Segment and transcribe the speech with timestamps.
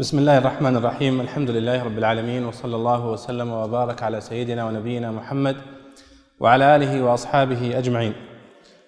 [0.00, 5.10] بسم الله الرحمن الرحيم الحمد لله رب العالمين وصلى الله وسلم وبارك على سيدنا ونبينا
[5.10, 5.56] محمد
[6.40, 8.12] وعلى اله واصحابه اجمعين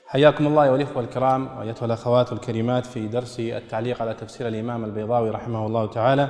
[0.06, 5.30] حياكم الله ايها الاخوه الكرام وايتها الاخوات الكريمات في درس التعليق على تفسير الامام البيضاوي
[5.30, 6.28] رحمه الله تعالى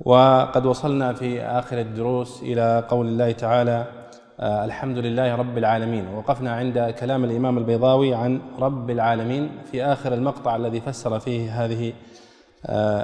[0.00, 3.86] وقد وصلنا في اخر الدروس إلى قول الله تعالى
[4.40, 10.56] الحمد لله رب العالمين وقفنا عند كلام الامام البيضاوي عن رب العالمين في اخر المقطع
[10.56, 11.92] الذي فسر فيه هذه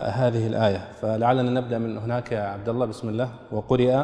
[0.04, 0.88] هذه الآية.
[1.02, 2.86] فلعلنا نبدأ من هناك يا عبد الله.
[2.86, 3.28] بسم الله.
[3.52, 4.02] وقرئ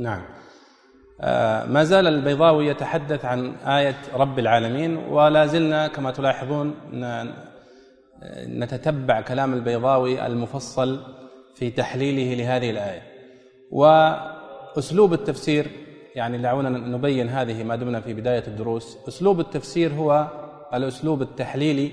[0.00, 0.22] نعم.
[1.20, 6.74] آه، ما زال البيضاوي يتحدث عن آية رب العالمين ولا زلنا كما تلاحظون
[8.46, 11.00] نتتبع كلام البيضاوي المفصل
[11.54, 13.02] في تحليله لهذه الآية.
[13.70, 15.66] وأسلوب التفسير
[16.14, 20.28] يعني دعونا نبين هذه ما دمنا في بداية الدروس أسلوب التفسير هو
[20.74, 21.90] الأسلوب التحليلي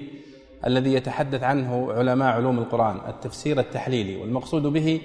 [0.65, 5.01] الذي يتحدث عنه علماء علوم القرآن التفسير التحليلي والمقصود به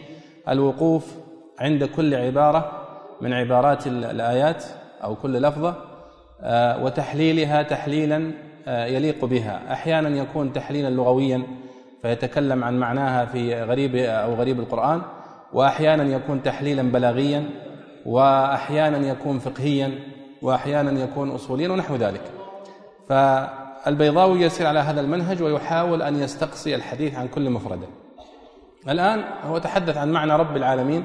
[0.49, 1.15] الوقوف
[1.59, 2.82] عند كل عبارة
[3.23, 4.65] من عبارات الآيات
[5.05, 5.75] أو كل لفظة
[6.41, 8.33] آه، وتحليلها تحليلا
[8.67, 9.73] آه، يليق بها.
[9.73, 11.43] أحيانا يكون تحليلا لغويا
[12.03, 15.03] فيتكلم عن معناها في غريب أو غريب القرآن.
[15.53, 17.45] وأحيانا يكون تحليلا بلاغيا
[18.07, 19.99] وأحيانا يكون فقهيا
[20.43, 22.23] وأحيانا يكون أصوليا ونحو ذلك.
[23.09, 27.87] فالبيضاوي يسير على هذا المنهج ويحاول أن يستقصي الحديث عن كل مفردة.
[28.89, 31.05] الآن هو تحدث عن معنى رب العالمين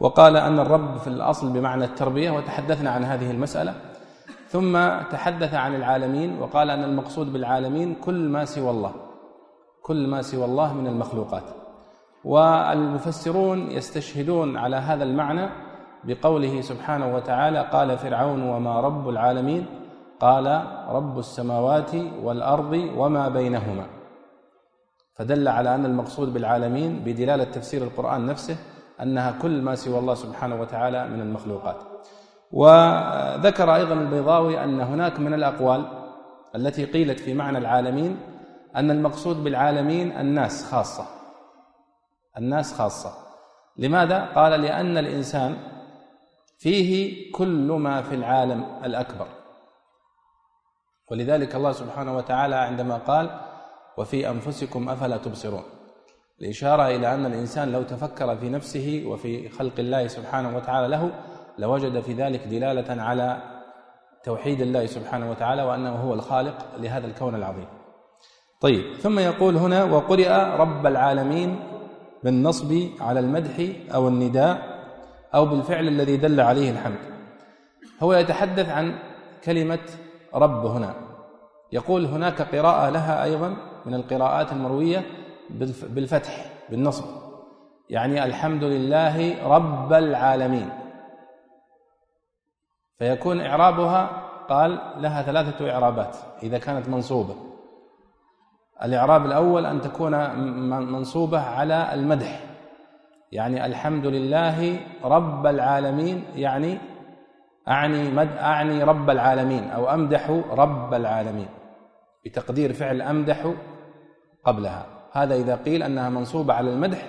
[0.00, 3.74] وقال أن الرب في الأصل بمعنى التربية وتحدثنا عن هذه المسألة.
[4.48, 4.72] ثم
[5.10, 8.92] تحدث عن العالمين وقال أن المقصود بالعالمين كل ما سوى الله
[9.82, 11.42] كل ما سوى الله من المخلوقات.
[12.24, 15.48] والمفسرون يستشهدون على هذا المعنى
[16.04, 19.66] بقوله سبحانه وتعالى قال فرعون وما رب العالمين؟
[20.20, 23.86] قال رب السماوات والأرض وما بينهما.
[25.14, 28.56] فدل على أن المقصود بالعالمين بدلالة تفسير القرآن نفسه
[29.02, 31.76] أنها كل ما سوى الله سبحانه وتعالى من المخلوقات.
[32.52, 36.06] وذكر أيضا البيضاوي أن هناك من الأقوال
[36.54, 38.20] التي قيلت في معنى العالمين
[38.76, 41.06] أن المقصود بالعالمين الناس خاصة.
[42.38, 43.12] الناس خاصة.
[43.76, 45.56] لماذا؟ قال لأن الإنسان
[46.58, 49.26] فيه كل ما في العالم الأكبر.
[51.10, 53.40] ولذلك الله سبحانه وتعالى عندما قال
[53.98, 55.62] وفي أنفسكم أفلا تبصرون.
[56.40, 61.10] الإشارة إلى أن الإنسان لو تفكر في نفسه وفي خلق الله سبحانه وتعالى له
[61.58, 63.42] لوجد في ذلك دلالة على
[64.24, 67.66] توحيد الله سبحانه وتعالى وأنه هو الخالق لهذا الكون العظيم.
[68.60, 71.58] طيب ثم يقول هنا وقرئ رب العالمين
[72.24, 74.58] بالنصب على المدح أو النداء
[75.34, 76.98] أو بالفعل الذي دل عليه الحمد.
[78.02, 78.98] هو يتحدث عن
[79.44, 79.78] كلمة
[80.34, 80.94] رب هنا.
[81.72, 85.06] يقول هناك قراءة لها أيضا من القراءات المروية
[85.88, 87.04] بالفتح بالنصب.
[87.90, 90.68] يعني الحمد لله رب العالمين.
[92.98, 97.34] فيكون إعرابها قال لها ثلاثة إعرابات إذا كانت منصوبة.
[98.82, 100.30] الإعراب الأول أن تكون
[100.92, 102.40] منصوبة على المدح.
[103.32, 106.78] يعني الحمد لله رب العالمين يعني
[107.68, 111.48] أعني مد أعني رب العالمين أو أمدح رب العالمين.
[112.24, 113.52] بتقدير فعل أمدح
[114.44, 114.95] قبلها.
[115.16, 117.08] هذا إذا قيل أنها منصوبة على المدح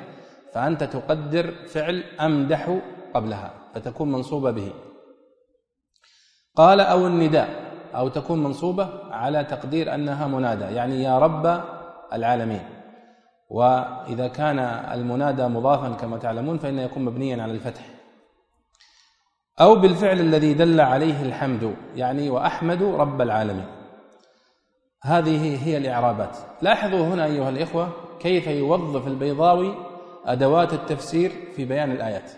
[0.53, 2.79] فأنت تقدر فعل أمدح
[3.13, 4.71] قبلها فتكون منصوبة به.
[6.55, 7.49] قال أو النداء
[7.95, 11.61] أو تكون منصوبة على تقدير أنها منادى يعني يا رب
[12.13, 12.61] العالمين.
[13.49, 14.59] وإذا كان
[14.93, 17.89] المنادى مضافا كما تعلمون فإنه يكون مبنيا على الفتح.
[19.61, 23.76] أو بالفعل الذي دل عليه الحمد يعني وأحمد رب العالمين.
[25.03, 26.37] هذه هي الإعرابات.
[26.61, 27.89] لاحظوا هنا أيها الإخوة
[28.19, 29.75] كيف يوظف البيضاوي
[30.25, 32.31] أدوات التفسير في بيان الآيات.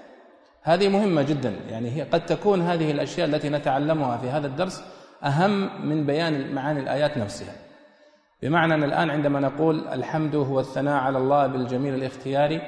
[0.63, 4.83] هذه مهمة جدا يعني هي قد تكون هذه الأشياء التي نتعلمها في هذا الدرس
[5.23, 7.53] أهم من بيان معاني الآيات نفسها.
[8.43, 12.61] بمعنى أن الآن عندما نقول الحمد هو الثناء على الله بالجميل الاختياري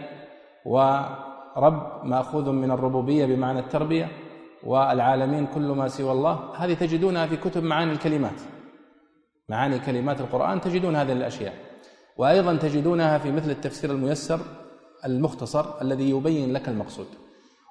[0.66, 4.08] ورب مأخوذ من الربوبية بمعنى التربية
[4.64, 8.42] والعالمين كل ما سوى الله هذه تجدونها في كتب معاني الكلمات.
[9.52, 11.54] معاني كلمات القرآن تجدون هذه الأشياء.
[12.18, 14.40] وأيضا تجدونها في مثل التفسير الميسر
[15.06, 17.08] المختصر الذي يبين لك المقصود.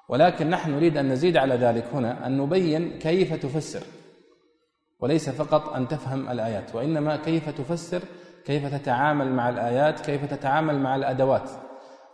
[0.09, 3.83] ولكن نحن نريد أن نزيد على ذلك هنا أن نبين كيف تفسر.
[4.99, 8.01] وليس فقط أن تفهم الآيات وإنما كيف تفسر
[8.45, 11.49] كيف تتعامل مع الآيات كيف تتعامل مع الأدوات.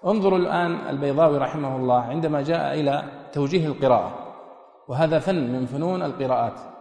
[0.06, 3.04] انظروا الآن البيضاوي رحمه الله عندما جاء إلى
[3.34, 4.36] توجيه القراءة.
[4.88, 6.77] وهذا فن من فنون القراءات.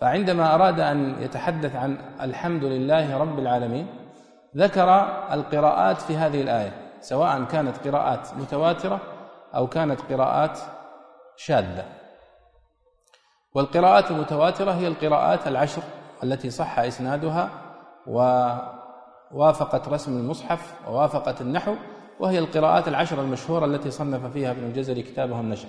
[0.00, 3.86] فعندما أراد أن يتحدث عن الحمد لله رب العالمين
[4.56, 4.88] ذكر
[5.32, 9.00] القراءات في هذه الآية سواء كانت قراءات متواترة
[9.54, 10.58] أو كانت قراءات
[11.36, 11.84] شاذة.
[13.54, 15.82] والقراءات المتواترة هي القراءات العشر
[16.22, 17.50] التي صح إسنادها
[18.06, 21.74] ووافقت رسم المصحف ووافقت النحو
[22.20, 25.68] وهي القراءات العشر المشهورة التي صنف فيها ابن الجزري كتابه النشر.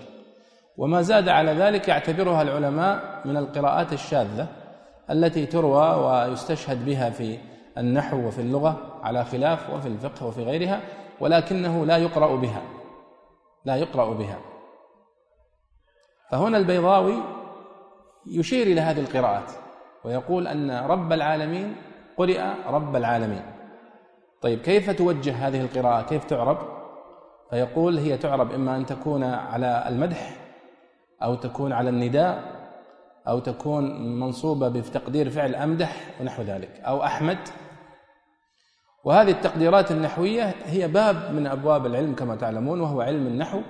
[0.78, 4.48] وما زاد على ذلك يعتبرها العلماء من القراءات الشاذة
[5.10, 7.38] التي تروى ويستشهد بها في
[7.78, 10.82] النحو وفي اللغة على خلاف وفي الفقه وفي غيرها
[11.20, 12.62] ولكنه لا يقرأ بها
[13.66, 14.38] لا يقرأ بها.
[16.32, 17.24] فهنا البيضاوي
[18.28, 19.52] يشير إلى هذه القراءات
[20.06, 21.76] ويقول أن رب العالمين
[22.18, 23.42] قرئ رب العالمين.
[24.42, 26.58] طيب كيف توجه هذه القراءة؟ كيف تعرب؟
[27.50, 30.47] فيقول هي تعرب إما أن تكون على المدح
[31.24, 32.58] أو تكون على النداء
[33.28, 37.38] أو تكون منصوبة بتقدير فعل أمدح ونحو ذلك أو أحمد.
[39.04, 43.62] وهذه التقديرات النحوية هي باب من أبواب العلم كما تعلمون وهو علم النحو.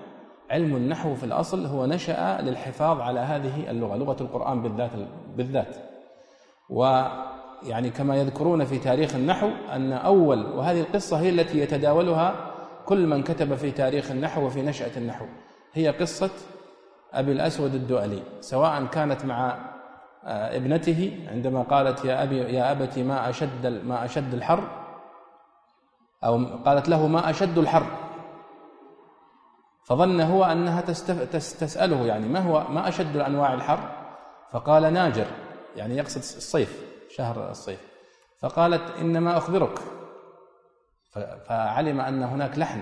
[0.52, 4.92] علم النحو في الأصل هو نشأ للحفاظ على هذه اللغة لغة القرآن بالذات
[5.36, 5.76] بالذات.
[6.70, 12.36] ويعني كما يذكرون في تاريخ النحو أن أول وهذه القصة هي التي يتداولها
[12.86, 15.26] كل من كتب في تاريخ النحو وفي نشأة النحو.
[15.74, 16.30] هي قصة
[17.14, 19.58] أبي الأسود الدؤلي سواء كانت مع
[20.26, 24.64] آه، ابنته عندما قالت يا أبي يا أبت ما أشد ما أشد الحر
[26.24, 27.86] أو قالت له ما أشد الحر.
[29.84, 33.80] فظن هو أنها تسأله يعني ما هو ما أشد أنواع الحر؟
[34.52, 35.26] فقال ناجر
[35.76, 37.80] يعني يقصد الصيف شهر الصيف.
[38.40, 39.80] فقالت إنما أخبرك.
[41.48, 42.82] فعلم أن هناك لحن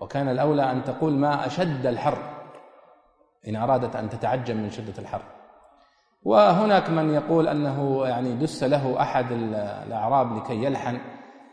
[0.00, 2.18] وكان الأولى أن تقول ما أشد الحر.
[3.48, 5.22] إن أرادت أن تتعجب من شدة الحر.
[6.22, 10.98] وهناك من يقول أنه يعني دس له أحد الأعراب لكي يلحن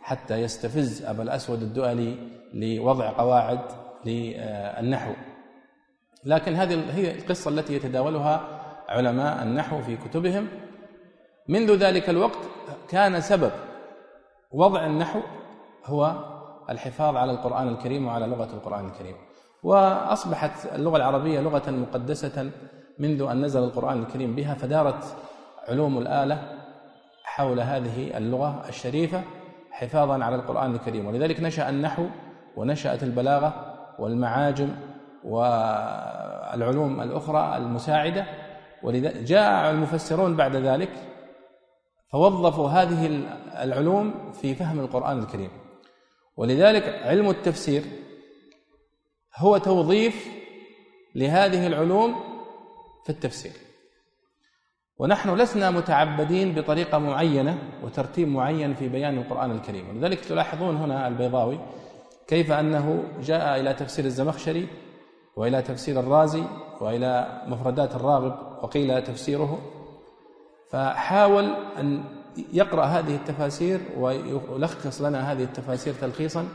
[0.01, 2.17] حتى يستفز أبا الأسود الدؤلي
[2.53, 3.59] لوضع قواعد
[4.05, 5.13] للنحو.
[6.25, 8.41] لكن هذه هي القصة التي يتداولها
[8.89, 10.47] علماء النحو في كتبهم.
[11.47, 12.39] منذ ذلك الوقت
[12.89, 13.51] كان سبب
[14.51, 15.19] وضع النحو
[15.85, 16.15] هو
[16.69, 19.15] الحفاظ على القرآن الكريم وعلى لغة القرآن الكريم.
[19.63, 22.51] وأصبحت اللغة العربية لغة مقدسة
[22.99, 25.15] منذ أن نزل القرآن الكريم بها فدارت
[25.67, 26.59] علوم الآلة
[27.23, 29.21] حول هذه اللغة الشريفة
[29.71, 31.05] حفاظا على القرآن الكريم.
[31.05, 32.05] ولذلك نشأ النحو
[32.55, 34.69] ونشأت البلاغة والمعاجم
[35.23, 38.25] والعلوم الأخرى المساعدة.
[38.83, 40.89] ولذا جاء المفسرون بعد ذلك
[42.11, 43.23] فوظفوا هذه
[43.63, 45.49] العلوم في فهم القرآن الكريم.
[46.37, 47.83] ولذلك علم التفسير
[49.37, 50.27] هو توظيف
[51.15, 52.15] لهذه العلوم
[53.03, 53.51] في التفسير.
[54.97, 59.89] ونحن لسنا متعبدين بطريقة معينة وترتيب معين في بيان القرآن الكريم.
[59.89, 61.59] ولذلك تلاحظون هنا البيضاوي
[62.27, 64.67] كيف أنه جاء إلى تفسير الزمخشري
[65.35, 66.43] وإلى تفسير الرازي
[66.81, 69.61] وإلى مفردات الراغب وقيل تفسيره.
[70.71, 72.03] فحاول أن
[72.53, 76.47] يقرأ هذه التفاسير ويلخص لنا هذه التفاسير تلخيصا.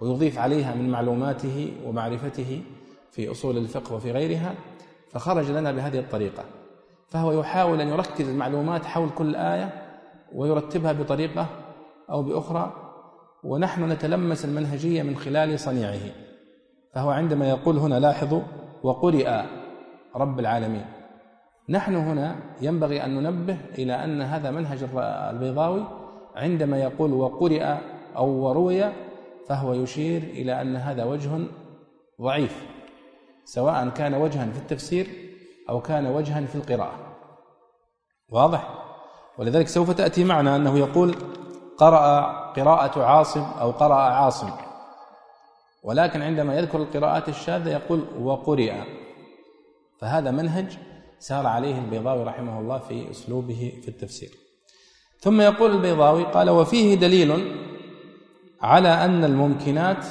[0.00, 2.62] ويضيف عليها من معلوماته ومعرفته
[3.10, 4.54] في أصول الفقه وفي غيرها
[5.10, 6.44] فخرج لنا بهذه الطريقة.
[7.08, 9.82] فهو يحاول أن يركز المعلومات حول كل آية
[10.34, 11.46] ويرتبها بطريقة
[12.10, 12.72] أو بأخرى
[13.44, 16.10] ونحن نتلمس المنهجية من خلال صنيعه.
[16.94, 18.40] فهو عندما يقول هنا لاحظوا
[18.82, 19.42] وقرئ
[20.16, 20.86] رب العالمين.
[21.68, 25.84] نحن هنا ينبغي أن ننبه إلى أن هذا منهج البيضاوي
[26.36, 27.74] عندما يقول وقرئ
[28.16, 28.84] أو وروي
[29.48, 31.30] فهو يشير إلى أن هذا وجه
[32.22, 32.66] ضعيف
[33.44, 35.06] سواء كان وجها في التفسير
[35.70, 37.16] أو كان وجها في القراءة.
[38.32, 38.68] واضح؟
[39.38, 41.14] ولذلك سوف تأتي معنا أنه يقول
[41.78, 42.20] قرأ
[42.52, 44.50] قراءة عاصم أو قرأ عاصم.
[45.84, 48.72] ولكن عندما يذكر القراءات الشاذة يقول وقرئ.
[50.00, 50.78] فهذا منهج
[51.18, 54.30] سار عليه البيضاوي رحمه الله في أسلوبه في التفسير.
[55.20, 57.67] ثم يقول البيضاوي قال وفيه دليل
[58.62, 60.06] على أن الممكنات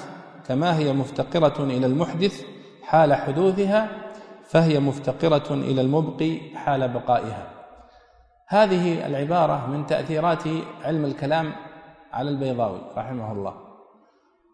[0.48, 2.46] كما هي مفتقرة إلى المحدث
[2.84, 3.90] حال حدوثها
[4.44, 7.48] فهي مفتقرة إلى المبقي حال بقائها.
[8.48, 10.44] هذه العبارة من تأثيرات
[10.84, 11.54] علم الكلام
[12.14, 13.54] على البيضاوي رحمه الله.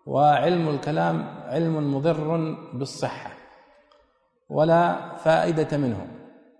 [0.06, 3.32] وعلم الكلام علم مضر بالصحة
[4.50, 6.08] ولا فائدة منه.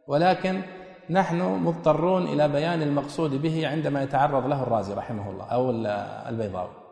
[0.08, 0.62] ولكن
[1.10, 5.70] نحن مضطرون إلى بيان المقصود به عندما يتعرض له الرازي رحمه الله أو
[6.30, 6.83] البيضاوي.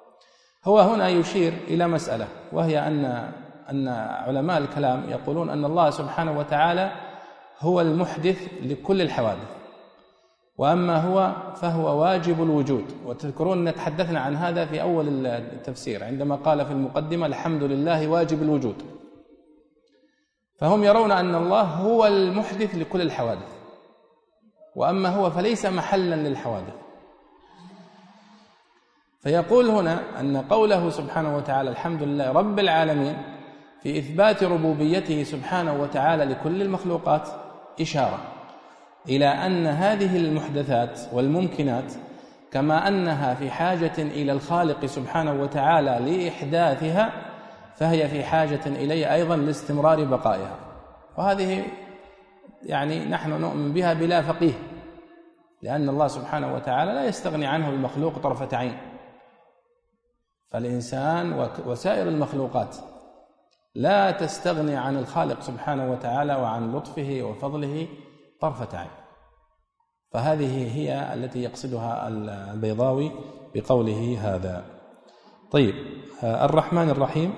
[0.65, 3.31] هو هنا يشير إلى مسألة وهي أن
[3.69, 3.87] أن
[4.27, 6.91] علماء الكلام يقولون أن الله سبحانه وتعالى
[7.59, 9.51] هو المحدث لكل الحوادث.
[10.57, 12.85] وأما هو فهو واجب الوجود.
[13.05, 18.41] وتذكرون ان تحدثنا عن هذا في أول التفسير عندما قال في المقدمة الحمد لله واجب
[18.41, 18.75] الوجود.
[20.59, 23.51] فهم يرون أن الله هو المحدث لكل الحوادث.
[24.75, 26.73] وأما هو فليس محلا للحوادث.
[29.23, 33.17] فيقول هنا أن قوله سبحانه وتعالى الحمد لله رب العالمين
[33.83, 37.29] في إثبات ربوبيته سبحانه وتعالى لكل المخلوقات
[37.81, 38.19] إشارة
[39.09, 41.93] إلى أن هذه المحدثات والممكنات
[42.51, 47.09] كما أنها في حاجة إلى الخالق سبحانه وتعالى لإحداثها
[47.75, 50.55] فهي في حاجة اليه أيضا لاستمرار بقائها
[51.17, 51.63] وهذه
[52.63, 54.53] يعني نحن نؤمن بها بلا فقيه
[55.61, 58.77] لأن الله سبحانه وتعالى لا يستغني عنه المخلوق طرفة عين
[60.51, 62.75] فالإنسان وسائر المخلوقات
[63.75, 67.87] لا تستغني عن الخالق سبحانه وتعالى وعن لطفه وفضله
[68.39, 68.89] طرفة عين.
[70.11, 72.07] فهذه هي التي يقصدها
[72.53, 73.11] البيضاوي
[73.55, 74.65] بقوله هذا.
[75.51, 75.75] طيب
[76.23, 77.33] الرحمن الرحيم.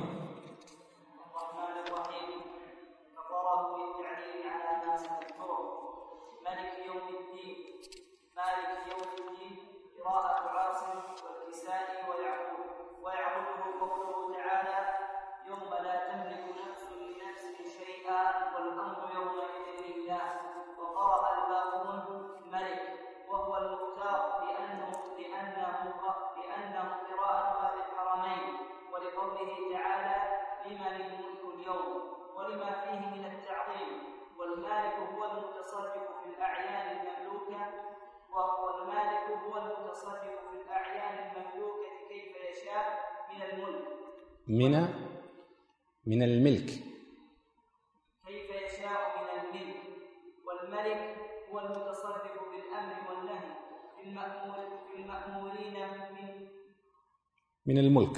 [44.47, 44.71] من
[46.05, 46.69] من الملك.
[48.27, 49.75] كيف يشاء من الملك؟
[50.45, 51.15] والملك
[51.51, 53.53] هو المتصرف بالأمر والنهي
[53.95, 54.57] في المأمور
[54.87, 56.47] في المأمورين من
[57.65, 58.17] من الملك.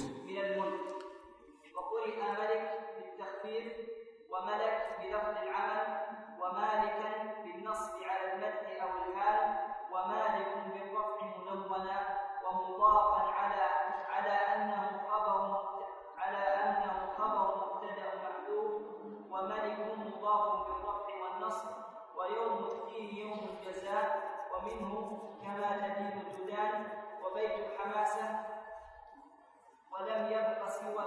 [30.06, 31.04] ولم يبق سوى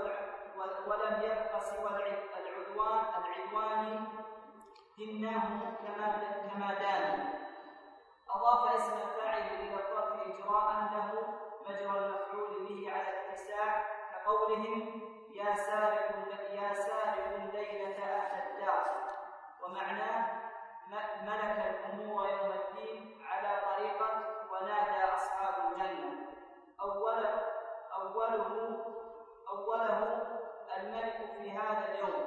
[0.87, 1.89] ولم يبق سوى
[2.39, 4.07] العدوان العدوان
[4.97, 5.49] دناه
[5.83, 6.07] كما
[6.49, 7.33] كما دان.
[8.29, 11.11] أضاف اسم الفاعل إلى الظرف إجراء له
[11.69, 15.01] مجرى المفعول به على الاتساع كقولهم
[15.33, 16.11] يا سارق
[16.51, 18.85] يا سارق ليلة أهل الدار.
[19.63, 20.41] ومعناه
[21.23, 24.09] ملك الأمور يوم الدين على طريقة
[24.51, 26.27] ونادى أصحاب الجنة.
[26.81, 27.48] أول
[28.01, 28.77] أوله
[29.49, 29.99] أوله
[30.77, 32.23] الملك في هذا اليوم.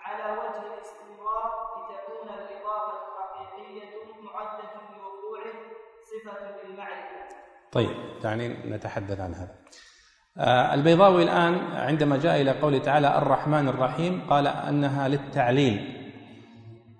[0.00, 3.90] على وجه الاستمرار لتكون الإضافة الحقيقية
[4.22, 5.54] معدة لوقوعه
[6.04, 7.34] صفة للمعرفة.
[7.72, 9.54] طيب دعني نتحدث عن هذا.
[10.38, 16.00] آه، البيضاوي الآن عندما جاء إلى قوله تعالى الرحمن الرحيم قال أنها للتعليل.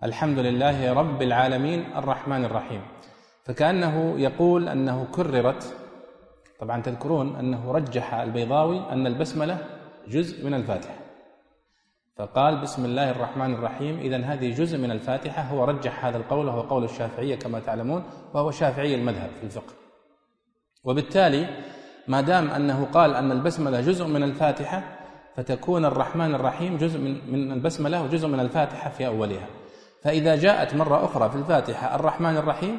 [0.02, 2.88] الحمد لله رب العالمين الرحمن الرحيم.
[3.44, 5.83] فكأنه يقول أنه كررت
[6.60, 9.58] طبعا تذكرون أنه رجح البيضاوي أن البسملة
[10.08, 10.94] جزء من الفاتحة.
[12.16, 15.42] فقال بسم الله الرحمن الرحيم إذا هذه جزء من الفاتحة.
[15.42, 19.72] هو رجح هذا القول وهو قول الشافعية كما تعلمون وهو شافعي المذهب في الفقه.
[20.84, 21.46] وبالتالي
[22.08, 24.82] ما دام أنه قال أن البسملة جزء من الفاتحة
[25.36, 29.46] فتكون الرحمن الرحيم جزء من من البسملة وجزء من الفاتحة في أولها.
[30.02, 32.78] فإذا جاءت مرة أخرى في الفاتحة الرحمن الرحيم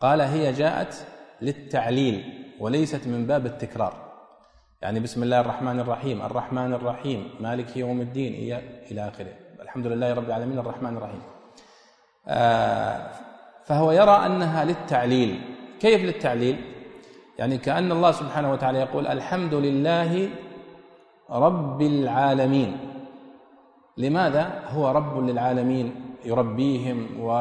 [0.00, 1.06] قال هي جاءت
[1.42, 2.47] للتعليل.
[2.60, 3.92] وليست من باب التكرار.
[4.82, 8.32] يعني بسم الله الرحمن الرحيم الرحمن الرحيم مالك يوم الدين
[8.90, 9.32] إلى آخره.
[9.62, 11.22] الحمد لله رب العالمين الرحمن الرحيم.
[12.28, 13.10] آه
[13.64, 15.40] فهو يرى أنها للتعليل.
[15.80, 16.56] كيف للتعليل؟
[17.38, 20.30] يعني كأن الله سبحانه وتعالى يقول الحمد لله
[21.30, 22.76] رب العالمين.
[23.96, 27.32] لماذا؟ هو رب للعالمين يربيهم و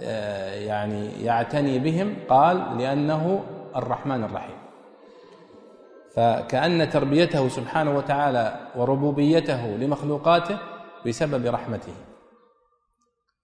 [0.00, 2.16] آه، يعني يعتني بهم.
[2.28, 3.44] قال لأنه
[3.76, 4.58] الرحمن الرحيم.
[6.16, 10.58] فكأن تربيته سبحانه وتعالى وربوبيته لمخلوقاته
[11.06, 11.94] بسبب رحمته.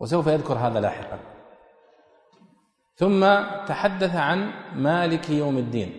[0.01, 1.19] وسوف يذكر هذا لاحقا.
[2.97, 3.21] ثم
[3.67, 5.91] تحدث عن مالك يوم الدين.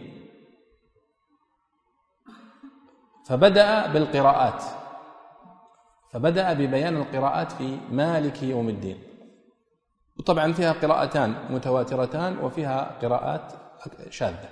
[3.27, 4.63] فبدأ بالقراءات.
[6.11, 9.03] فبدأ ببيان القراءات في مالك يوم الدين.
[10.19, 13.62] وطبعا فيها قراءتان متواترتان وفيها قراءات
[14.09, 14.49] شاذة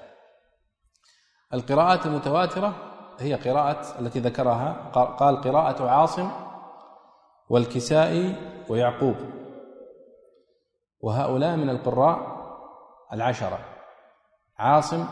[1.54, 2.74] القراءات المتواترة
[3.20, 6.32] هي قراءة التي ذكرها قال قراءة عاصم
[7.50, 8.36] والكسائي
[8.70, 9.16] ويعقوب.
[11.02, 12.42] وهؤلاء من القراء
[13.14, 13.60] العشرة
[14.58, 15.06] عاصم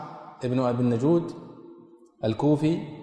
[0.44, 1.32] ابن أبي النجود
[2.24, 3.00] الكوفي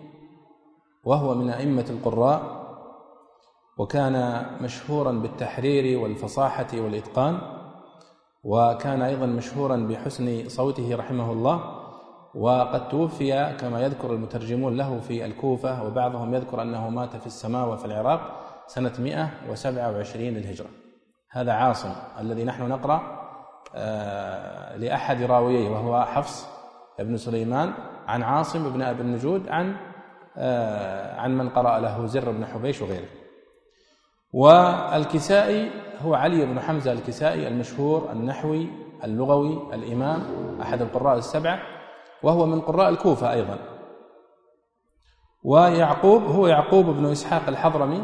[1.04, 2.58] وهو من أئمة القراء
[3.78, 7.57] وكان مشهورا بالتحرير والفصاحة والإتقان.
[8.48, 11.62] وكان أيضا مشهورا بحسن صوته رحمه الله
[12.36, 17.86] وقد توفي كما يذكر المترجمون له في الكوفة وبعضهم يذكر أنه مات في السماء وفي
[17.86, 18.22] العراق
[18.68, 20.68] سنة 127 للهجرة
[21.32, 23.01] هذا عاصم الذي نحن نقرأ
[23.75, 26.48] آه، لأحد راوييه وهو حفص
[27.00, 27.74] بن سليمان
[28.08, 29.75] عن عاصم بن أبي النجود عن
[30.38, 33.08] آه، عن من قرأ له زر بن حبيش وغيره.
[34.34, 38.68] والكسائي هو علي بن حمزة الكسائي المشهور النحوي
[39.04, 40.22] اللغوي الإمام
[40.62, 41.60] أحد القراء السبعة
[42.24, 43.58] وهو من قراء الكوفة أيضا.
[45.44, 48.04] ويعقوب هو يعقوب بن إسحاق الحضرمي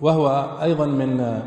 [0.00, 1.42] وهو أيضا من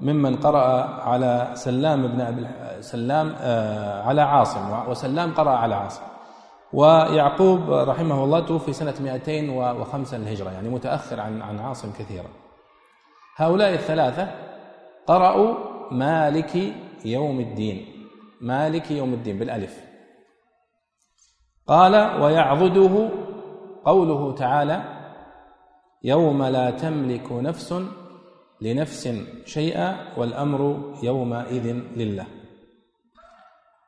[0.00, 2.46] ممن قرأ على سلام بن أبي
[2.82, 6.02] سلام آه، على عاصم وسلام قرأ على عاصم.
[6.72, 12.28] ويعقوب رحمه الله توفي سنة 205 للهجرة يعني متأخر عن عن عاصم كثيرا.
[13.36, 14.51] هؤلاء الثلاثة
[15.06, 15.54] قرأوا
[15.90, 17.86] مالك يوم الدين.
[18.40, 19.84] مالك يوم الدين بالألف.
[21.66, 23.10] قال ويعضده
[23.84, 24.82] قوله تعالى
[26.04, 27.74] يوم لا تملك نفس
[28.60, 29.08] لنفس
[29.44, 32.26] شيئا والأمر يومئذ لله.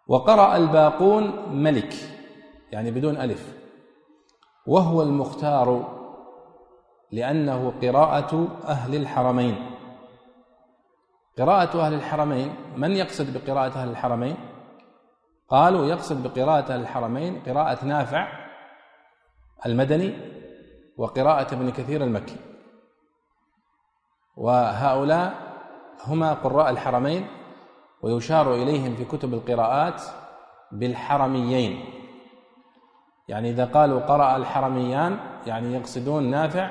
[0.09, 1.95] وقرأ الباقون ملك
[2.73, 3.59] يعني بدون ألف.
[4.67, 5.99] وهو المختار
[7.13, 9.74] لأنه قراءة أهل الحرمين.
[11.39, 14.37] قراءة أهل الحرمين من يقصد بقراءة أهل الحرمين؟
[15.49, 18.29] قالوا يقصد بقراءة أهل الحرمين قراءة نافع
[19.67, 20.15] المدني
[20.97, 22.37] وقراءة ابن كثير المكي.
[24.37, 25.35] وهؤلاء
[26.07, 27.27] هما قراء الحرمين
[28.03, 30.03] ويشار إليهم في كتب القراءات
[30.73, 31.85] بالحرميين.
[33.29, 36.71] يعني إذا قالوا قرأ الحرميان يعني يقصدون نافع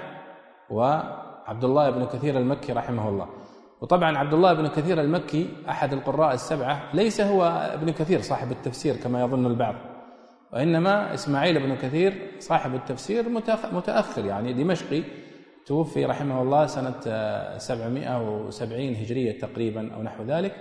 [0.70, 3.43] وعبد الله بن كثير المكي رحمه الله.
[3.84, 7.44] وطبعا عبد الله بن كثير المكي أحد القراء السبعة ليس هو
[7.74, 9.76] ابن كثير صاحب التفسير كما يظن البعض.
[10.54, 13.30] وإنما إسماعيل بن كثير صاحب التفسير
[13.74, 15.04] متأخر يعني دمشقي
[15.66, 17.00] توفي رحمه الله سنة
[17.58, 20.56] 770 هجرية تقريبا أو نحو ذلك.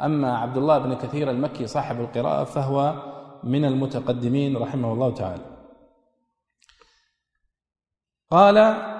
[0.00, 2.94] أما عبد الله بن كثير المكي صاحب القراءة فهو
[3.44, 5.44] من المتقدمين رحمه الله تعالى.
[8.30, 8.91] قال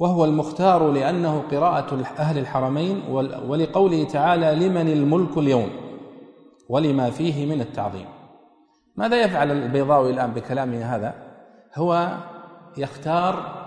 [0.00, 3.02] وهو المختار لأنه قراءة أهل الحرمين
[3.48, 5.70] ولقوله تعالى لمن الملك اليوم
[6.68, 8.06] ولما فيه من التعظيم.
[8.96, 11.14] ماذا يفعل البيضاوي الآن بكلامه هذا؟
[11.74, 12.16] هو
[12.76, 13.62] يختار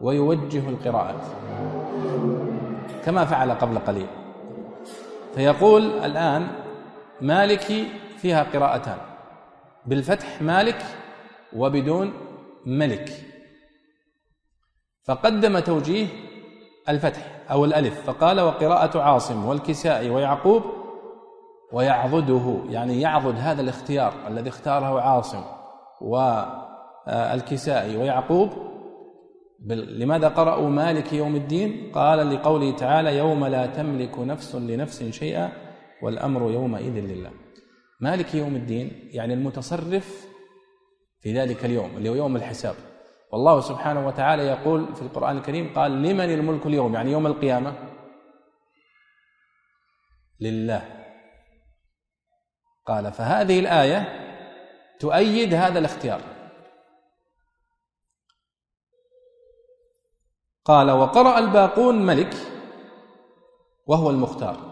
[0.00, 1.22] ويوجه القراءات
[3.04, 4.06] كما فعل قبل قليل.
[5.34, 6.46] فيقول الآن
[7.20, 8.96] مالكي فيها قراءتان
[9.86, 10.84] بالفتح مالك
[11.56, 12.12] وبدون
[12.66, 13.27] ملك.
[15.08, 16.06] فقدم توجيه
[16.88, 20.62] الفتح أو الألف فقال وقراءة عاصم والكسائي ويعقوب
[21.72, 22.58] ويعضده.
[22.68, 25.42] يعني يعضد هذا الاختيار الذي اختاره عاصم
[26.00, 28.50] والكسائي ويعقوب
[29.70, 35.52] لماذا قرأوا مالك يوم الدين؟ قال لقوله تعالى يوم لا تملك نفس لنفس شيئا
[36.02, 37.30] والأمر يومئذ لله.
[38.00, 40.26] مالك يوم الدين يعني المتصرف
[41.20, 42.74] في ذلك اليوم اللي هو يوم الحساب.
[43.32, 47.74] والله سبحانه وتعالى يقول في القرآن الكريم قال لمن الملك اليوم؟ يعني يوم القيامة.
[50.40, 51.04] لله.
[52.86, 54.28] قال فهذه الآية
[55.00, 56.20] تؤيد هذا الاختيار.
[60.64, 62.34] قال وقرأ الباقون ملك
[63.86, 64.68] وهو المختار.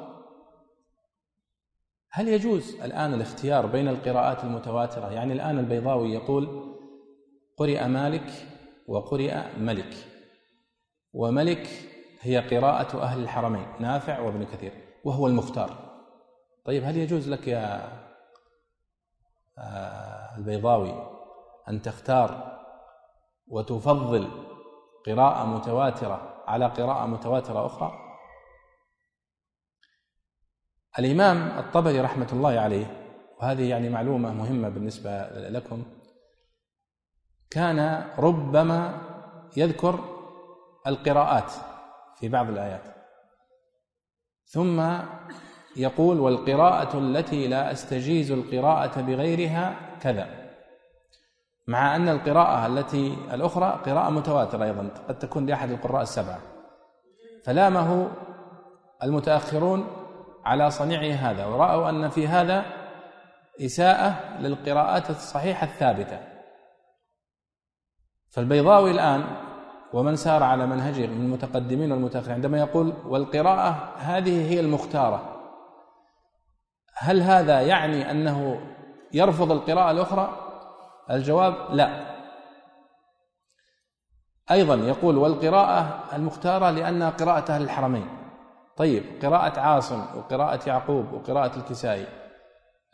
[2.11, 6.76] هل يجوز الآن الاختيار بين القراءات المتواترة؟ يعني الآن البيضاوي يقول
[7.57, 8.31] قرئ مالك
[8.87, 9.95] وقرئ ملك.
[11.12, 11.69] وملك
[12.21, 14.73] هي قراءة أهل الحرمين نافع وابن كثير
[15.05, 15.87] وهو المختار.
[16.64, 17.92] طيب هل يجوز لك يا
[19.59, 21.16] آه، البيضاوي
[21.69, 22.61] أن تختار
[23.49, 24.29] وتفضل
[25.07, 27.92] قراءة متواترة على قراءة متواترة أخرى؟
[30.99, 32.87] الإمام الطبري رحمة الله عليه
[33.40, 35.83] وهذه يعني معلومة مهمة بالنسبة لكم
[37.50, 39.00] كان ربما
[39.56, 40.00] يذكر
[40.87, 41.52] القراءات
[42.16, 42.82] في بعض الآيات.
[44.44, 44.98] ثم
[45.76, 50.26] يقول والقراءة التي لا أستجيز القراءة بغيرها كذا.
[51.68, 56.38] مع أن القراءة التي الأخرى قراءة متواترة أيضا قد تكون لأحد القراء السبعة.
[57.44, 58.11] فلامه
[59.02, 59.87] المتأخرون
[60.44, 62.64] على صنيعه هذا ورأوا أن في هذا
[63.61, 66.36] إساءة للقراءات الصحيحة الثابتة.
[68.37, 69.25] فالبيضاوي الآن
[69.92, 75.37] ومن سار على منهجه من المتقدمين والمتأخرين عندما يقول والقراءة هذه هي المختارة.
[76.94, 78.61] هل هذا يعني أنه
[79.12, 80.37] يرفض القراءة الأخرى؟
[81.11, 82.16] الجواب لا.
[84.51, 88.09] أيضا يقول والقراءة المختارة لانها قراءه أهل الحرمين
[88.77, 92.07] طيب قراءة عاصم وقراءة يعقوب وقراءة الكسائي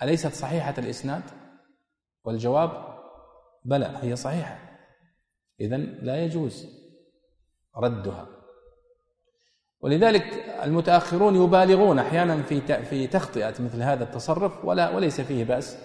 [0.02, 1.22] أليست صحيحة الإسناد؟
[2.24, 2.70] والجواب
[3.64, 4.71] بلى هي صحيحة.
[5.62, 6.66] اذا لا يجوز
[7.76, 8.26] ردها.
[9.80, 10.24] ولذلك
[10.64, 15.78] المتأخرون يبالغون أحيانا في في تخطئة مثل هذا التصرف ولا وليس فيه بأس.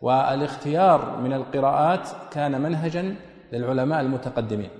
[0.00, 3.16] والاختيار من القراءات كان منهجا
[3.52, 4.70] للعلماء المتقدمين.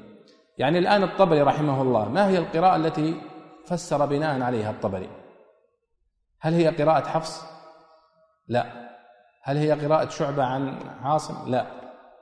[0.58, 3.20] يعني الآن الطبري رحمه الله ما هي القراءة التي
[3.66, 5.08] فسر بناء عليها الطبري؟
[6.40, 7.42] هل هي قراءة حفص؟
[8.48, 8.90] لا.
[9.42, 11.66] هل هي قراءة شعبة عن عاصم؟ لا.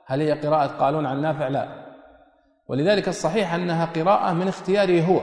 [0.05, 1.88] هل هي قراءة قالون عن نافع؟ لا.
[2.69, 5.21] ولذلك الصحيح أنها قراءة من اختياره هو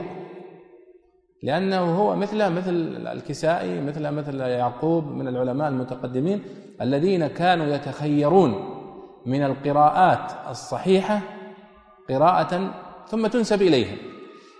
[1.43, 2.71] لأنه هو مثل مثل
[3.07, 6.43] الكسائي مثل مثل يعقوب من العلماء المتقدمين
[6.81, 8.77] الذين كانوا يتخيرون
[9.25, 11.21] من القراءات الصحيحة
[12.09, 12.73] قراءة
[13.07, 13.97] ثم تنسب إليهم.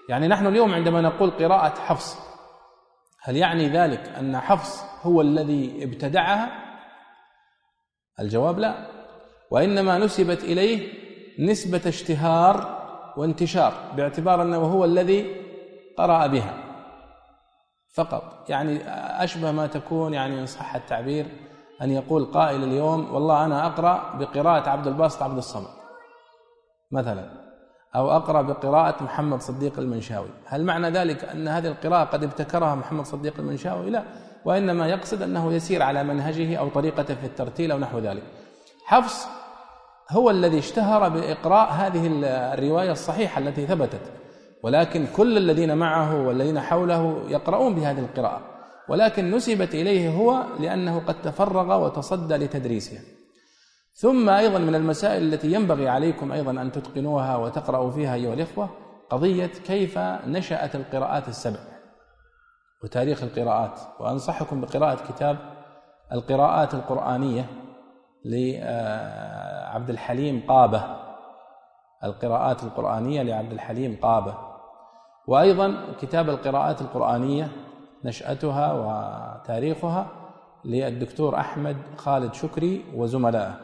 [0.09, 2.17] يعني نحن اليوم عندما نقول قراءة حفص
[3.21, 6.49] هل يعني ذلك أن حفص هو الذي ابتدعها؟
[8.19, 8.87] الجواب لا.
[9.51, 10.93] وإنما نسبت إليه
[11.39, 12.76] نسبة اشتهار
[13.17, 15.35] وانتشار باعتبار أنه هو الذي
[15.97, 16.53] قرأ بها.
[17.93, 18.49] فقط.
[18.49, 18.79] يعني
[19.23, 21.25] أشبه ما تكون يعني إن صح التعبير
[21.81, 25.67] أن يقول قائل اليوم والله أنا أقرأ بقراءة عبد الباسط عبد الصمد
[26.91, 27.29] مثلا
[27.95, 30.29] أو أقرأ بقراءة محمد صديق المنشاوي.
[30.45, 34.03] هل معنى ذلك أن هذه القراءة قد ابتكرها محمد صديق المنشاوي؟ لا.
[34.45, 38.23] وإنما يقصد أنه يسير على منهجه أو طريقته في الترتيل أو نحو ذلك.
[38.85, 39.27] حفص
[40.11, 42.09] هو الذي اشتهر بإقراء هذه
[42.53, 44.11] الرواية الصحيحة التي ثبتت.
[44.63, 48.41] ولكن كل الذين معه والذين حوله يقرؤون بهذه القراءة.
[48.89, 53.01] ولكن نسبت إليه هو لأنه قد تفرغ وتصدى لتدريسها
[53.93, 58.69] ثم أيضا من المسائل التي ينبغي عليكم أيضا أن تتقنوها وتقرأوا فيها أيها الإخوة
[59.09, 61.59] قضية كيف نشأت القراءات السبع.
[62.83, 63.79] وتاريخ القراءات.
[63.99, 65.37] وأنصحكم بقراءة كتاب
[66.11, 67.49] القراءات القرآنية
[69.67, 70.83] لعبد الحليم قابة.
[72.03, 74.37] القراءات القرآنية لعبد الحليم قابة.
[75.27, 77.51] وأيضا كتاب القراءات القرآنية
[78.05, 80.07] نشأتها وتاريخها
[80.65, 83.55] للدكتور أحمد خالد شكري وزملائه.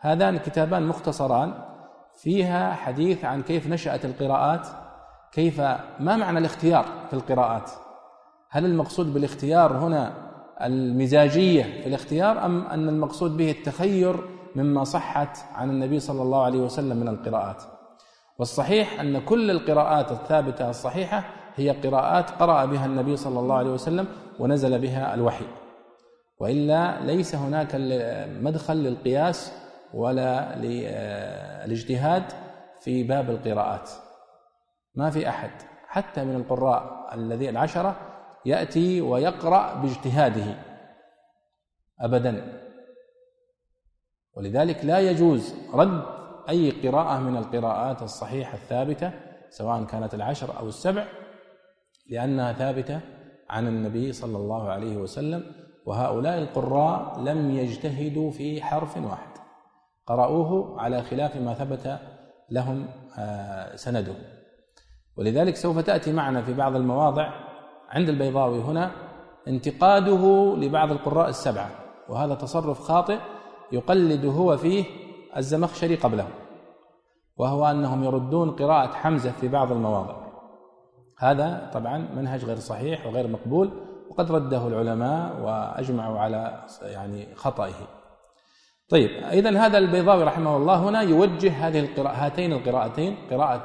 [0.00, 1.54] هذان كتابان مختصران
[2.16, 4.68] فيها حديث عن كيف نشأت القراءات
[5.32, 5.60] كيف
[6.00, 7.70] ما معنى الاختيار في القراءات؟
[8.50, 10.12] هل المقصود بالاختيار هنا
[10.62, 16.58] المزاجية في الاختيار أم أن المقصود به التخير مما صحت عن النبي صلى الله عليه
[16.58, 17.62] وسلم من القراءات.
[18.38, 21.24] والصحيح أن كل القراءات الثابتة الصحيحة
[21.56, 24.06] هي قراءات قرأ بها النبي صلى الله عليه وسلم
[24.38, 25.44] ونزل بها الوحي.
[26.40, 27.74] وإلا ليس هناك
[28.42, 29.52] مدخل للقياس
[29.94, 32.22] ولا للاجتهاد
[32.80, 33.90] في باب القراءات.
[34.94, 35.50] ما في أحد
[35.88, 37.96] حتى من القراء الذين العشرة
[38.46, 40.54] يأتي ويقرأ باجتهاده.
[42.00, 42.63] ابدا.
[44.36, 46.02] ولذلك لا يجوز رد
[46.48, 49.12] أي قراءة من القراءات الصحيحة الثابتة
[49.50, 51.06] سواء كانت العشر أو السبع
[52.10, 53.00] لأنها ثابتة
[53.50, 55.42] عن النبي صلى الله عليه وسلم
[55.86, 59.34] وهؤلاء القراء لم يجتهدوا في حرف واحد.
[60.06, 61.98] قرأوه على خلاف ما ثبت
[62.50, 62.86] لهم
[63.18, 64.14] آه، سنده.
[65.16, 67.30] ولذلك سوف تأتي معنا في بعض المواضع
[67.88, 68.90] عند البيضاوي هنا
[69.48, 71.70] انتقاده لبعض القراء السبعة
[72.08, 73.18] وهذا تصرف خاطئ
[73.72, 74.84] يقلد هو فيه
[75.36, 76.28] الزمخشري قبله
[77.36, 80.16] وهو أنهم يردون قراءة حمزة في بعض المواضع.
[81.18, 83.70] هذا طبعا منهج غير صحيح وغير مقبول
[84.10, 87.88] وقد رده العلماء وأجمعوا على يعني خطئه.
[88.88, 93.64] طيب إذا هذا البيضاوي رحمه الله هنا يوجه هذه القراءة هاتين القراءتين قراءة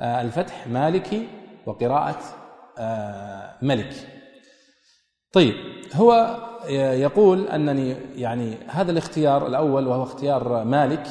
[0.00, 1.28] آه، الفتح مالكي
[1.66, 2.18] وقراءة
[2.78, 3.94] آه، ملك
[5.32, 5.54] طيب
[5.94, 6.36] هو
[6.68, 11.06] يقول أنني يعني هذا الاختيار الأول وهو اختيار مالك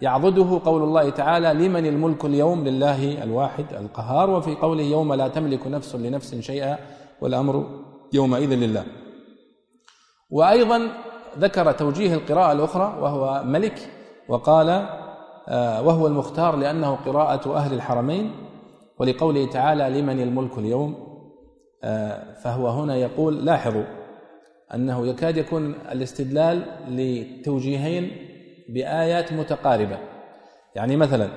[0.00, 5.66] يعضده قول الله تعالى لمن الملك اليوم لله الواحد القهار وفي قوله يوم لا تملك
[5.66, 6.78] نفس لنفس شيئا
[7.20, 7.66] والأمر
[8.12, 8.84] يومئذ لله.
[10.30, 10.88] وأيضا
[11.38, 13.90] ذكر توجيه القراءة الأخرى وهو ملك
[14.28, 14.68] وقال
[15.48, 18.30] آه، وهو المختار لأنه قراءة أهل الحرمين
[18.98, 20.94] ولقوله تعالى لمن الملك اليوم
[21.84, 24.01] آه، فهو هنا يقول لاحظوا
[24.74, 28.10] أنه يكاد يكون الاستدلال لتوجيهين
[28.68, 29.98] بآيات متقاربة.
[30.74, 31.28] يعني مثلا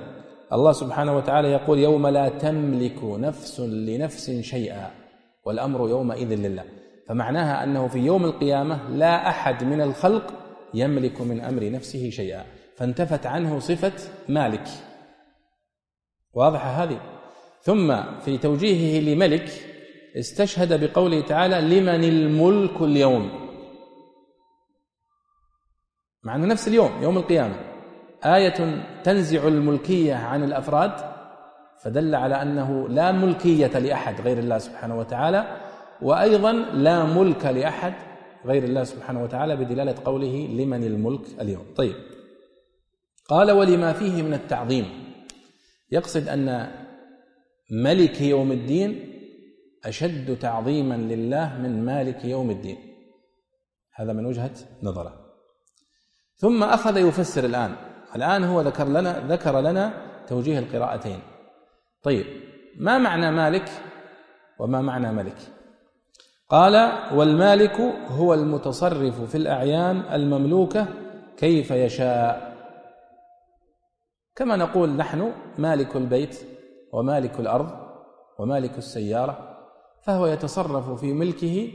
[0.53, 4.91] الله سبحانه وتعالى يقول يوم لا تملك نفس لنفس شيئا
[5.45, 6.63] والأمر يومئذ لله.
[7.07, 10.33] فمعناها أنه في يوم القيامة لا أحد من الخلق
[10.73, 12.43] يملك من أمر نفسه شيئا.
[12.77, 13.93] فانتفت عنه صفة
[14.29, 14.67] مالك.
[16.33, 16.99] واضحة هذه.
[17.61, 17.95] ثم
[18.25, 19.74] في توجيهه لملك
[20.15, 23.29] استشهد بقوله تعالى لمن الملك اليوم.
[26.23, 27.55] معنى نفس اليوم يوم القيامة.
[28.25, 30.91] آية تنزع الملكية عن الأفراد
[31.83, 35.61] فدل على أنه لا ملكية لأحد غير الله سبحانه وتعالى
[36.01, 37.93] وأيضا لا ملك لأحد
[38.45, 41.65] غير الله سبحانه وتعالى بدلالة قوله لمن الملك اليوم.
[41.75, 41.95] طيب.
[43.29, 44.85] قال ولما فيه من التعظيم
[45.91, 46.71] يقصد أن
[47.71, 49.14] ملك يوم الدين
[49.85, 52.77] أشد تعظيما لله من مالك يوم الدين.
[53.95, 54.51] هذا من وجهة
[54.83, 55.25] نظره.
[56.35, 57.75] ثم أخذ يفسر الآن.
[58.15, 59.93] الآن هو ذكر لنا ذكر لنا
[60.27, 61.19] توجيه القراءتين.
[62.03, 62.25] طيب
[62.79, 63.69] ما معنى مالك
[64.59, 65.37] وما معنى ملك؟
[66.49, 70.87] قال والمالك هو المتصرف في الأعيان المملوكة
[71.37, 72.55] كيف يشاء.
[74.35, 76.39] كما نقول نحن مالك البيت
[76.93, 77.69] ومالك الأرض
[78.39, 79.54] ومالك السيارة
[80.05, 81.71] فهو يتصرف في ملكه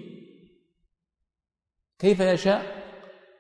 [1.98, 2.62] كيف يشاء.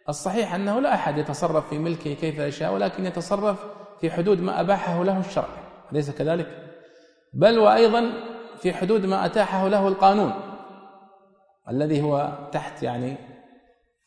[0.08, 3.64] الصحيح أنه لا أحد يتصرف في ملكه كيف يشاء ولكن يتصرف
[4.00, 5.48] في حدود ما أباحه له الشرع.
[5.92, 6.46] أليس كذلك؟
[7.32, 8.12] بل وأيضا
[8.58, 10.32] في حدود ما أتاحه له القانون
[11.68, 13.16] الذي هو تحت يعني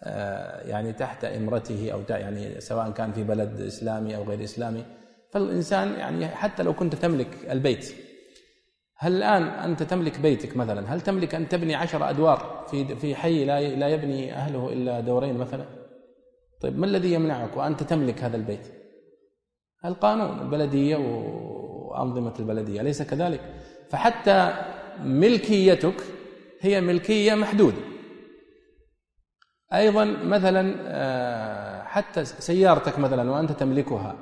[0.05, 4.85] آه، يعني تحت إمرته أو يعني سواء كان في بلد إسلامي أو غير إسلامي.
[5.31, 7.95] فالإنسان يعني حتى لو كنت تملك البيت
[8.97, 13.45] هل الآن أنت تملك بيتك مثلا؟ هل تملك أن تبني عشر أدوار في في حي
[13.45, 15.65] لا لا يبني أهله إلا دورين مثلا؟
[16.61, 18.67] طيب ما الذي يمنعك وأنت تملك هذا البيت؟
[19.85, 23.41] القانون البلدية وأنظمة البلدية أليس كذلك؟
[23.89, 24.53] فحتى
[25.03, 26.03] ملكيتك
[26.61, 27.77] هي ملكية محدودة.
[29.73, 34.15] أيضا مثلا آه، حتى سيارتك مثلا وأنت تملكها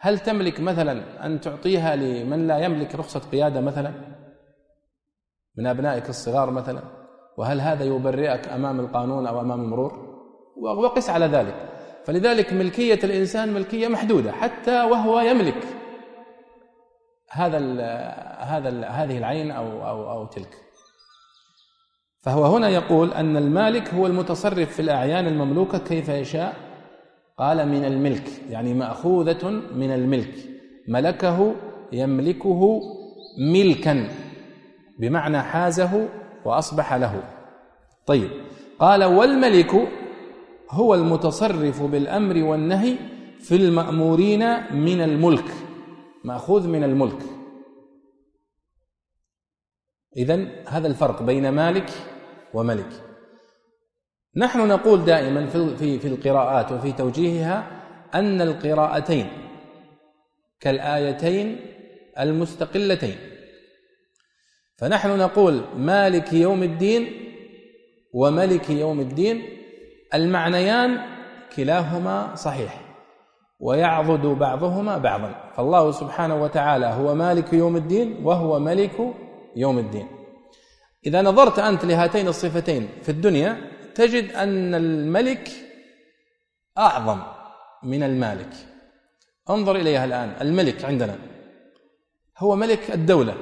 [0.00, 4.15] هل تملك مثلا أن تعطيها لمن لا يملك رخصة قيادة مثلا؟
[5.58, 6.82] من أبنائك الصغار مثلا؟
[7.36, 10.06] وهل هذا يبرئك أمام القانون أو أمام المرور؟
[10.56, 11.54] وقس على ذلك.
[12.04, 15.64] فلذلك ملكية الإنسان ملكية محدودة حتى وهو يملك
[17.30, 17.80] هذا ال
[18.40, 20.56] هذا ال هذه العين أو أو أو تلك.
[22.20, 26.56] فهو هنا يقول أن المالك هو المتصرف في الأعيان المملوكة كيف يشاء؟
[27.38, 30.34] قال من الملك يعني مأخوذة من الملك.
[30.88, 31.54] ملكه
[31.92, 32.80] يملكه
[33.52, 34.08] ملكا.
[34.98, 36.08] بمعنى حازه
[36.44, 37.22] وأصبح له.
[38.06, 38.30] طيب
[38.78, 39.74] قال والملك
[40.70, 42.96] هو المتصرف بالأمر والنهي
[43.40, 45.44] في المأمورين من الملك
[46.24, 47.22] مأخوذ من الملك.
[50.16, 51.90] إذن هذا الفرق بين مالك
[52.54, 53.04] وملك.
[54.36, 57.66] نحن نقول دائما في في في القراءات وفي توجيهها
[58.14, 59.28] أن القراءتين
[60.60, 61.60] كالآيتين
[62.18, 63.35] المستقلتين.
[64.78, 67.06] فنحن نقول مالك يوم الدين
[68.12, 69.42] وملك يوم الدين.
[70.14, 70.98] المعنيان
[71.56, 72.80] كلاهما صحيح
[73.60, 75.52] ويعضد بعضهما بعضا.
[75.56, 79.14] فالله سبحانه وتعالى هو مالك يوم الدين وهو ملك
[79.56, 80.08] يوم الدين.
[81.06, 83.56] إذا نظرت أنت لهاتين الصفتين في الدنيا
[83.94, 85.50] تجد أن الملك
[86.78, 87.20] أعظم
[87.82, 88.52] من المالك.
[89.50, 90.36] انظر إليها الآن.
[90.40, 91.18] الملك عندنا
[92.38, 93.34] هو ملك الدولة.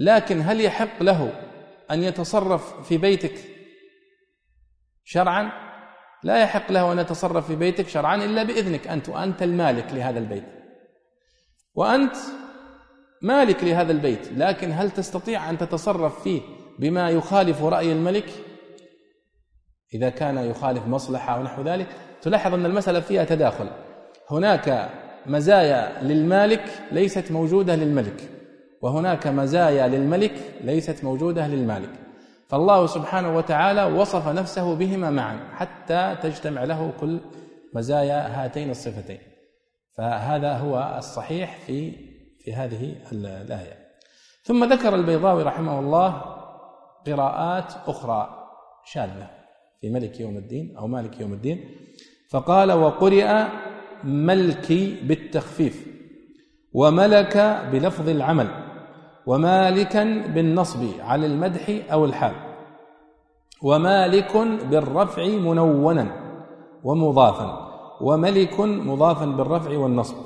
[0.00, 1.32] لكن هل يحق له
[1.90, 3.34] أن يتصرف في بيتك
[5.04, 5.52] شرعا؟
[6.22, 10.44] لا يحق له أن يتصرف في بيتك شرعا إلا بإذنك أنت وأنت المالك لهذا البيت.
[11.74, 12.16] وأنت
[13.22, 16.40] مالك لهذا البيت لكن هل تستطيع أن تتصرف فيه
[16.78, 18.30] بما يخالف رأي الملك؟
[19.94, 21.86] إذا كان يخالف مصلحة أو نحو ذلك
[22.22, 23.70] تلاحظ أن المسألة فيها تداخل.
[24.30, 24.90] هناك
[25.26, 28.39] مزايا للمالك ليست موجودة للملك.
[28.80, 31.90] وهناك مزايا للملك ليست موجودة للمالك.
[32.48, 37.20] فالله سبحانه وتعالى وصف نفسه بهما معا حتى تجتمع له كل
[37.74, 39.18] مزايا هاتين الصفتين.
[39.96, 41.92] فهذا هو الصحيح في
[42.44, 43.78] في هذه الآية.
[44.42, 46.22] ثم ذكر البيضاوي رحمه الله
[47.06, 48.46] قراءات أخرى
[48.84, 49.30] شاذة
[49.80, 51.70] في ملك يوم الدين أو مالك يوم الدين.
[52.30, 53.44] فقال وقرئ
[54.04, 55.86] ملكي بالتخفيف
[56.72, 57.36] وملك
[57.72, 58.69] بلفظ العمل.
[59.26, 60.04] ومالكا
[60.34, 62.34] بالنصب على المدح أو الحال.
[63.62, 64.36] ومالك
[64.70, 66.06] بالرفع منونا
[66.84, 67.70] ومضافا.
[68.00, 70.16] وملك مضافا بالرفع والنصب.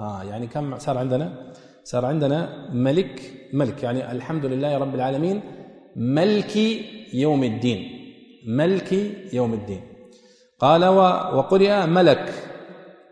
[0.00, 1.52] آه يعني كم صار عندنا؟
[1.84, 3.20] صار عندنا ملك
[3.52, 3.82] ملك.
[3.82, 5.42] يعني الحمد لله رب العالمين
[5.96, 6.56] ملك
[7.14, 7.80] يوم الدين.
[8.48, 8.92] ملك
[9.32, 9.82] يوم الدين.
[10.58, 10.84] قال
[11.36, 12.32] وقرئ ملك.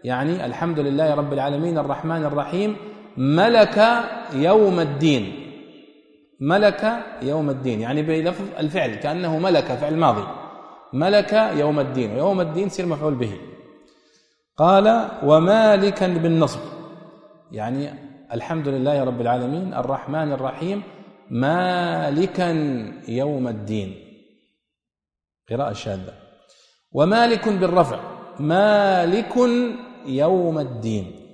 [0.04, 2.76] يعني الحمد لله رب العالمين الرحمن الرحيم
[3.18, 3.78] ملك
[4.32, 5.24] يوم الدين.
[6.40, 7.80] ملك يوم الدين.
[7.80, 10.26] يعني بلفظ الفعل كأنه ملك فعل ماضي.
[10.92, 13.32] ملك يوم الدين ويوم الدين سير مفعول به.
[14.56, 16.60] قال ومالكا بالنصب.
[17.52, 17.90] يعني
[18.32, 20.82] الحمد لله رب العالمين الرحمن الرحيم
[21.30, 22.50] مالكا
[23.08, 23.94] يوم الدين.
[25.50, 26.14] قراءة شاذة.
[26.92, 28.00] ومالك بالرفع.
[28.40, 29.36] مالك
[30.06, 31.27] يوم الدين.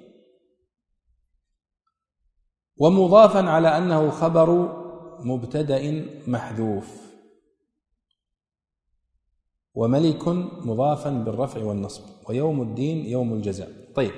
[2.76, 4.68] ومضافا على أنه خبر
[5.20, 7.14] مبتدأ محذوف.
[9.74, 10.28] وملك
[10.66, 12.04] مضافا بالرفع والنصب.
[12.28, 13.68] ويوم الدين يوم الجزاء.
[13.94, 14.12] طيب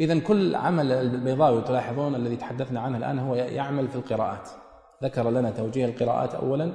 [0.00, 4.48] اذا كل عمل البيضاوي تلاحظون الذي تحدثنا عنه الآن هو يعمل في القراءات.
[5.04, 6.72] ذكر لنا توجيه القراءات اولا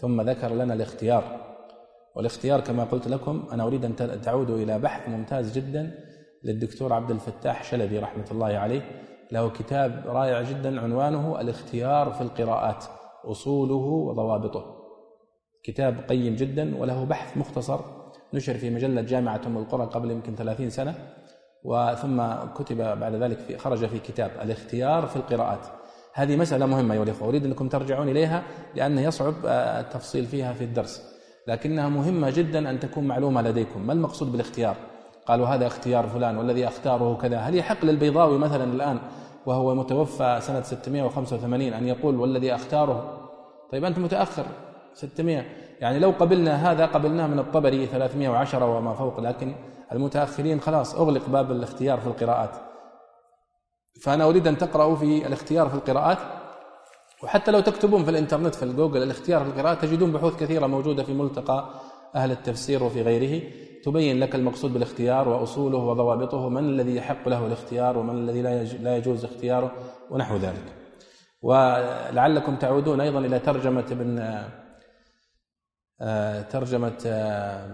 [0.00, 1.48] ثم ذكر لنا الاختيار.
[2.16, 5.94] والاختيار كما قلت لكم أنا أريد أن تعودوا إلى بحث ممتاز جدا
[6.44, 9.02] للدكتور عبد الفتاح شلبي رحمة الله عليه.
[9.32, 12.84] له كتاب رائع جدا عنوانه الاختيار في القراءات
[13.24, 14.78] أصوله وضوابطه.
[15.62, 17.80] كتاب قيم جدا وله بحث مختصر
[18.34, 20.94] نشر في مجلة جامعة أم القرى قبل يمكن 30 سنة
[21.64, 22.22] وثم
[22.54, 25.66] كتب بعد ذلك في خرج في كتاب الاختيار في القراءات.
[26.14, 28.42] هذه مسألة مهمة أيها الإخوة أريد أنكم ترجعون إليها
[28.74, 31.02] لأنه يصعب آه، التفصيل فيها في الدرس.
[31.46, 33.86] لكنها مهمة جدا أن تكون معلومة لديكم.
[33.86, 34.76] ما المقصود بالاختيار؟
[35.26, 37.38] قالوا هذا اختيار فلان والذي أختاره كذا.
[37.38, 38.98] هل يحق للبيضاوي مثلا الآن
[39.48, 43.28] وهو متوفى سنة 685 أن يقول والذي أختاره.
[43.72, 44.46] طيب أنت متأخر.
[44.94, 45.44] 600
[45.80, 49.54] يعني لو قبلنا هذا قبلناه من الطبري 310 وما فوق لكن
[49.92, 52.50] المتأخرين خلاص أغلق باب الاختيار في القراءات.
[54.02, 56.18] فأنا أريد أن تقرأوا في الاختيار في القراءات.
[57.22, 61.12] وحتى لو تكتبون في الإنترنت في الجوجل الاختيار في القراءات تجدون بحوث كثيرة موجودة في
[61.12, 61.68] ملتقى
[62.14, 63.42] أهل التفسير وفي غيره.
[63.90, 68.42] تبين لك المقصود بالاختيار وأصوله وضوابطه من الذي يحق له الاختيار ومن الذي
[68.82, 69.72] لا يجوز اختياره
[70.10, 70.64] ونحو ذلك.
[71.42, 74.38] ولعلكم تعودون أيضا إلى ترجمة ابن
[76.00, 77.66] آه، ترجمة آه،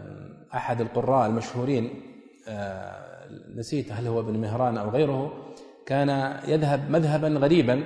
[0.54, 2.02] أحد القراء المشهورين
[2.48, 5.32] آه، نسيت هل هو ابن مهران أو غيره
[5.86, 7.84] كان يذهب مذهبا غريبا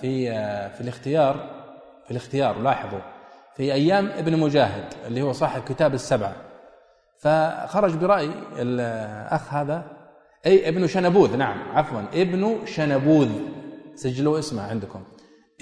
[0.00, 0.28] في
[0.70, 1.34] في الاختيار
[2.04, 3.00] في الاختيار لاحظوا
[3.56, 6.45] في أيام ابن مجاهد اللي هو صاحب كتاب السبعه
[7.20, 9.96] فخرج برأي الأخ هذا.
[10.46, 13.30] أي ابن شنبوذ نعم عفوا ابن شنبوذ.
[13.94, 15.04] سجلوا اسمه عندكم.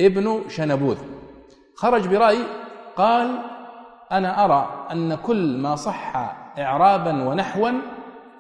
[0.01, 0.99] ابن شنبوذ.
[1.77, 2.38] خرج برأي
[2.97, 3.38] قال
[4.12, 6.17] أنا أرى أن كل ما صح
[6.59, 7.71] اعرابا ونحوا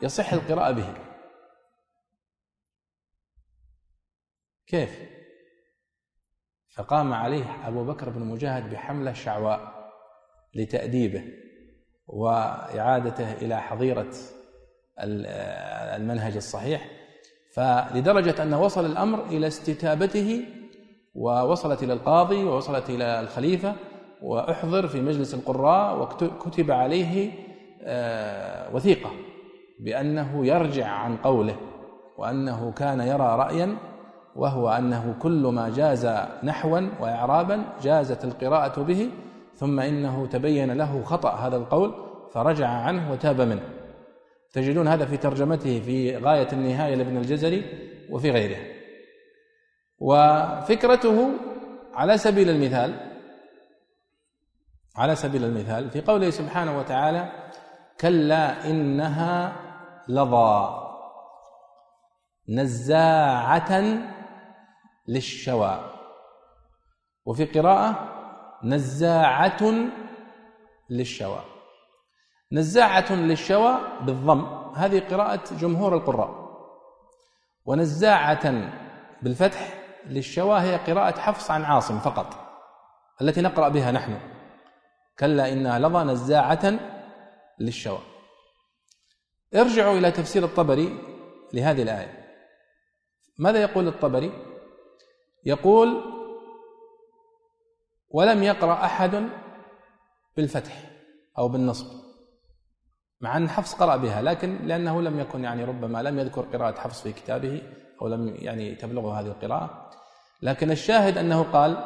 [0.02, 0.94] يصح القراءة به.
[4.66, 4.98] كيف؟
[6.76, 9.90] فقام عليه أبو بكر بن مجاهد بحملة شعواء
[10.54, 11.43] لتأديبه.
[12.06, 14.10] وإعادته إلى حظيرة
[14.98, 16.90] المنهج الصحيح
[17.54, 20.44] فلدرجة انه وصل الأمر إلى استتابته
[21.14, 23.74] ووصلت إلى القاضي ووصلت إلى الخليفة
[24.22, 27.32] وأحضر في مجلس القراء وكتب عليه
[27.82, 29.10] آه، وثيقة
[29.80, 31.56] بأنه يرجع عن قوله
[32.18, 33.76] وأنه كان يرى رأيا
[34.36, 36.06] وهو أنه كل ما جاز
[36.44, 39.10] نحوا وإعرابا جازت القراءة به
[39.56, 41.94] ثم إنه تبين له خطأ هذا القول
[42.32, 43.68] فرجع عنه وتاب منه.
[44.52, 47.64] تجدون هذا في ترجمته في غاية النهاية لابن الجزري
[48.10, 48.58] وفي غيره.
[49.98, 51.30] وفكرته
[51.94, 53.14] على سبيل المثال
[54.96, 57.32] على سبيل المثال في قوله سبحانه وتعالى
[58.00, 59.56] كلا إنها
[60.08, 60.80] لظى
[62.48, 63.82] نزاعة
[65.08, 65.90] للشوى
[67.26, 68.13] وفي قراءة
[68.64, 69.74] نزاعة
[70.90, 71.40] للشوى.
[72.52, 74.44] نزاعة للشوى بالضم.
[74.74, 76.44] هذه قراءة جمهور القراء.
[77.64, 78.72] ونزاعة
[79.22, 79.74] بالفتح
[80.06, 82.34] للشوى هي قراءة حفص عن عاصم فقط
[83.22, 84.20] التي نقرأ بها نحن.
[85.18, 86.78] كلا إنها لظى نزاعة
[87.60, 87.98] للشوى.
[89.54, 90.98] ارجعوا إلى تفسير الطبري
[91.52, 92.24] لهذه الآية.
[93.38, 94.32] ماذا يقول الطبري؟
[95.44, 96.02] يقول
[98.14, 99.28] ولم يقرأ أحد
[100.36, 100.72] بالفتح
[101.38, 101.86] أو بالنصب
[103.20, 107.02] مع أن حفص قرأ بها لكن لأنه لم يكن يعني ربما لم يذكر قراءة حفص
[107.02, 107.62] في كتابه
[108.02, 109.90] أو لم يعني تبلغه هذه القراءة.
[110.42, 111.76] لكن الشاهد أنه قال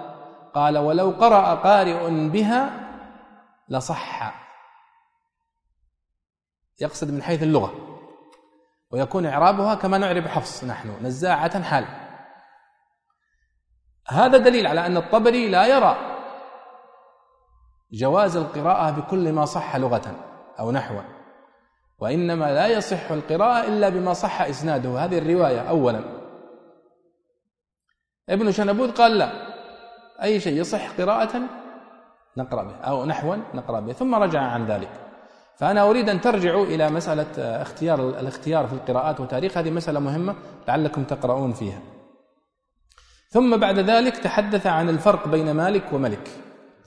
[0.54, 2.70] قال ولو قرأ قارئ بها
[3.68, 4.34] لصح.
[6.80, 7.74] يقصد من حيث اللغة
[8.90, 11.84] ويكون إعرابها كما نعرب حفص نحن نزاعة حال.
[14.08, 16.07] هذا دليل على أن الطبري لا يرى
[17.92, 20.16] جواز القراءة بكل ما صح لغة
[20.60, 21.00] أو نحوا
[21.98, 25.04] وإنما لا يصح القراءة إلا بما صح إسناده.
[25.04, 26.00] هذه الرواية أولا.
[28.28, 29.30] ابن شنبوت قال لا
[30.22, 31.40] أي شيء يصح قراءة
[32.36, 33.92] نقرأ به أو نحوا نقرأ به.
[33.92, 34.90] ثم رجع عن ذلك.
[35.56, 39.58] فأنا أريد أن ترجعوا إلى مسألة اختيار الاختيار في القراءات وتاريخ.
[39.58, 40.34] هذه مسألة مهمة
[40.68, 41.80] لعلكم تقرؤون فيها.
[43.28, 46.30] ثم بعد ذلك تحدث عن الفرق بين مالك وملك.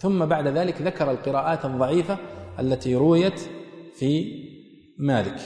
[0.01, 2.17] ثم بعد ذلك ذكر القراءات الضعيفة
[2.59, 3.39] التي رويت
[3.93, 4.11] في
[4.97, 5.39] مالك.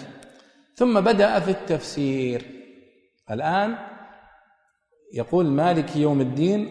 [0.76, 2.46] ثم بدأ في التفسير.
[3.32, 3.76] الآن
[5.14, 6.70] يقول مالك يوم الدين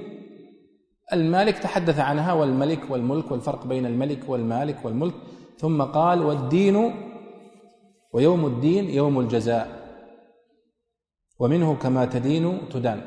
[1.12, 5.14] المالك تحدث عنها والملك والملك والفرق بين الملك والمالك والملك
[5.58, 6.94] ثم قال والدين
[8.12, 9.68] ويوم الدين يوم الجزاء
[11.38, 13.00] ومنه كما تدين تدان.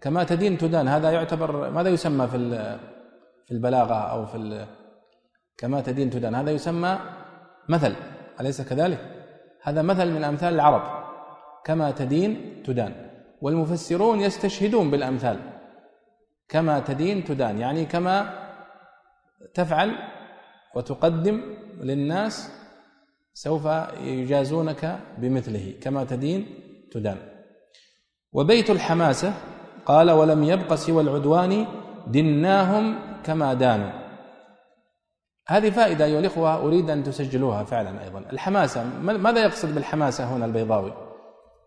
[0.00, 2.36] كما تدين تدان هذا يعتبر ماذا يسمى في
[3.48, 4.66] في البلاغة أو في
[5.58, 6.34] كما تدين تدان.
[6.34, 6.98] هذا يسمى
[7.68, 7.94] مثل
[8.40, 9.00] أليس كذلك؟
[9.62, 10.82] هذا مثل من أمثال العرب
[11.64, 13.10] كما تدين تدان.
[13.40, 15.38] والمفسرون يستشهدون بالأمثال
[16.48, 18.14] كما تدين تدان يعني كما
[19.54, 19.92] تفعل
[20.74, 21.40] وتقدم
[21.80, 22.52] للناس
[23.34, 23.64] سوف
[24.00, 26.46] يجازونك بمثله كما تدين
[26.92, 27.16] تدان.
[28.32, 29.34] وبيت الحماسة
[29.86, 31.66] قال ولم يبق سوى العدوان
[32.06, 34.08] دناهم كما دانوا.
[35.48, 38.18] هذه فائدة أيها الإخوة أريد أن تسجلوها فعلا أيضا.
[38.18, 40.92] الحماسة ماذا يقصد بالحماسة هنا البيضاوي؟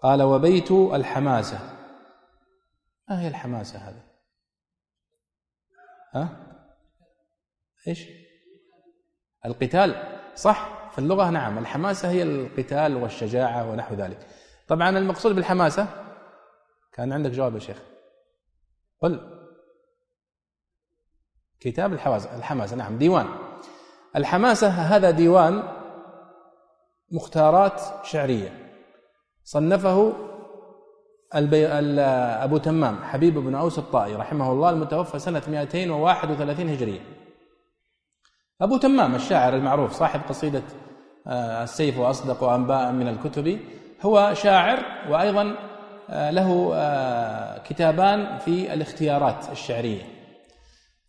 [0.01, 1.59] قال وبيت الحماسة.
[3.09, 4.03] ما هي الحماسة هذه؟
[6.13, 6.29] ها؟
[7.87, 8.07] إيش؟
[9.45, 14.27] القتال؟ صح في اللغة نعم الحماسة هي القتال والشجاعة ونحو ذلك.
[14.67, 15.87] طبعا المقصود بالحماسة؟
[16.93, 17.81] كان عندك جواب يا شيخ.
[19.01, 19.30] قل.
[21.61, 22.75] كتاب الحماسة الحماسة.
[22.75, 23.25] نعم ديوان.
[24.15, 25.63] الحماسة هذا ديوان
[27.11, 28.53] مختارات شعرية.
[29.43, 30.13] صنفه
[31.35, 31.67] البي...
[31.67, 36.99] أبو تمام حبيب بن أوس الطائي رحمه الله المتوفى سنة 231 هجرية.
[38.61, 40.63] أبو تمام الشاعر المعروف صاحب قصيدة
[41.27, 43.59] آه، السيف وأصدق وأنباء من الكتب
[44.01, 45.55] هو شاعر وأيضا
[46.09, 50.20] آه، له آه، كتابان في الاختيارات الشعرية.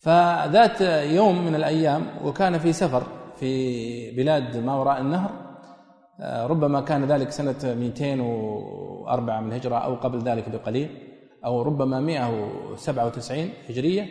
[0.02, 0.80] فذات
[1.10, 3.02] يوم من الأيام وكان في سفر
[3.36, 5.30] في بلاد ما وراء النهر
[6.20, 11.08] ربما كان ذلك سنة 204 من الهجرة أو قبل ذلك بقليل
[11.44, 14.08] أو ربما 197 هجرية.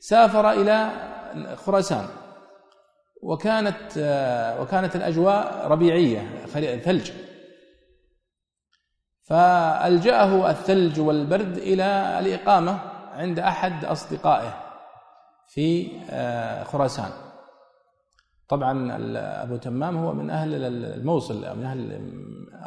[0.00, 0.90] سافر إلى
[1.54, 2.04] خراسان
[3.22, 3.98] وكانت
[4.60, 6.46] وكانت الأجواء ربيعية
[6.84, 7.10] ثلج.
[9.22, 12.78] فألجأه الثلج والبرد إلى الإقامة
[13.12, 14.67] عند أحد أصدقائه.
[15.48, 15.88] في
[16.64, 17.10] خراسان.
[18.48, 18.96] طبعا
[19.42, 22.00] أبو تمام هو من أهل الموصل من أهل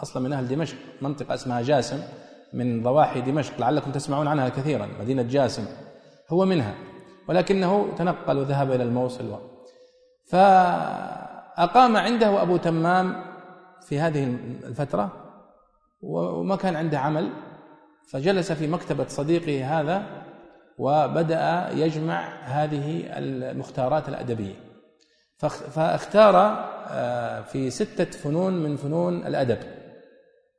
[0.04, 2.04] أصلا من أهل دمشق منطقة اسمها جاسم
[2.54, 5.66] من ضواحي دمشق لعلكم تسمعون عنها كثيرا مدينة جاسم
[6.30, 6.76] هو منها
[7.30, 9.40] ولكنه تنقل وذهب إلى الموصل
[10.26, 13.24] فأقام عنده أبو تمام
[13.82, 14.24] في هذه
[14.64, 15.12] الفترة
[16.02, 17.30] وما كان عنده عمل
[18.12, 20.21] فجلس في مكتبة صديقه هذا
[20.82, 24.54] وبدأ يجمع هذه المختارات الأدبية.
[25.72, 26.36] فاختار
[26.90, 29.58] آه، في ستة فنون من فنون الأدب.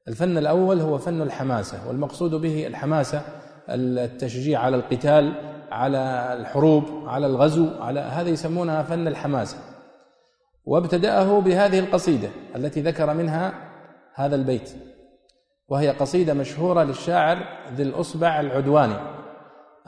[0.08, 3.22] الفن الأول هو فن الحماسة والمقصود به الحماسة
[3.68, 5.32] التشجيع على القتال
[5.72, 9.56] على الحروب على الغزو على هذا يسمونها فن الحماسة.
[10.64, 13.52] وابتدأه بهذه القصيدة التي ذكر منها
[14.14, 14.70] هذا البيت.
[15.68, 17.38] وهي قصيدة مشهورة للشاعر
[17.74, 19.21] ذي الأصبع العدواني.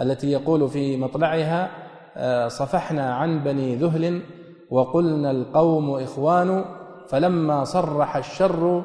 [0.01, 1.71] التي يقول في مطلعها
[2.17, 4.23] آه، صفحنا عن بني ذهل
[4.71, 6.65] وقلنا القوم إخوان
[7.09, 8.83] فلما صرح الشر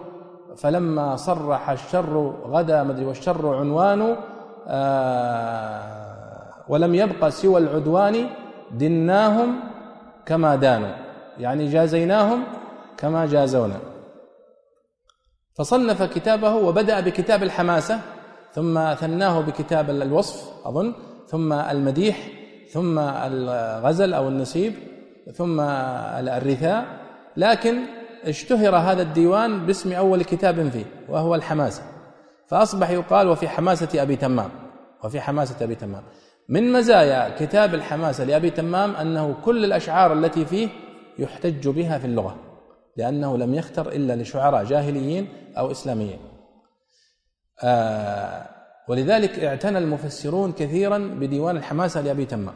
[0.58, 4.16] فلما صرح الشر غدا مدري والشر عنوان
[4.68, 6.00] آه
[6.70, 8.30] ولم يبق سوى العدوان
[8.72, 9.60] دناهم
[10.26, 10.96] كما دانوا.
[11.40, 12.44] يعني جازيناهم
[12.98, 13.80] كما جازونا.
[15.54, 18.00] فصنف كتابه وبدأ بكتاب الحماسة
[18.54, 20.94] ثم ثناه بكتاب الوصف أظن
[21.28, 22.28] ثم المديح
[22.72, 24.74] ثم الغزل أو النسيب
[25.34, 26.86] ثم الرثاء.
[27.38, 27.80] لكن
[28.26, 31.82] اشتهر هذا الديوان باسم أول كتاب فيه وهو الحماسة
[32.48, 34.50] فأصبح يقال وفي حماسة أبي تمام
[35.04, 36.04] وفي حماسة أبي تمام.
[36.50, 40.68] من مزايا كتاب الحماسة لأبي تمام أنه كل الأشعار التي فيه
[41.20, 42.36] يحتج بها في اللغة
[42.98, 45.28] لأنه لم يختر إلا لشعراء جاهليين
[45.58, 46.20] أو إسلاميين.
[47.64, 48.46] آه
[48.88, 52.56] ولذلك اعتنى المفسرون كثيرا بديوان الحماسة لأبي تمام.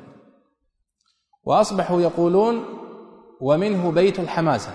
[1.46, 2.66] وأصبحوا يقولون
[3.42, 4.72] ومنه بيت الحماسة.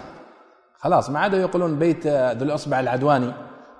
[0.76, 3.32] خلاص ما عادوا يقولون بيت ذو الأصبع العدواني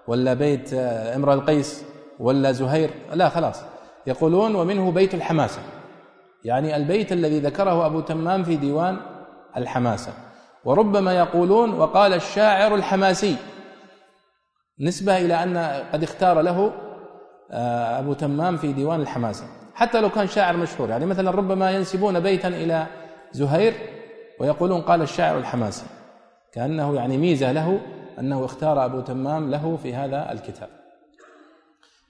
[0.09, 1.85] ولا بيت امرأ القيس
[2.19, 2.91] ولا زهير.
[3.13, 3.63] لا خلاص.
[4.07, 5.61] يقولون ومنه بيت الحماسة.
[6.45, 8.97] يعني البيت الذي ذكره أبو تمام في ديوان
[9.57, 10.13] الحماسة.
[10.65, 13.37] وربما يقولون وقال الشاعر الحماسي.
[14.81, 15.57] نسبة إلى أن
[15.93, 16.73] قد اختار له
[17.51, 19.47] آه، أبو تمام في ديوان الحماسة.
[19.75, 22.87] حتى لو كان شاعر مشهور يعني مثلا ربما ينسبون بيتا إلى
[23.33, 23.75] زهير
[24.41, 25.87] ويقولون قال الشاعر الحماسي
[26.53, 27.81] كأنه يعني ميزة له
[28.19, 30.69] أنه اختار أبو تمام له في هذا الكتاب.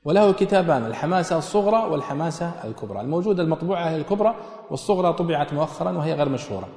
[0.05, 3.01] وله كتابان الحماسة الصغرى والحماسة الكبرى.
[3.01, 4.35] الموجودة المطبوعة هي الكبرى
[4.71, 6.69] والصغرى طبعت مؤخرا وهي غير مشهورة.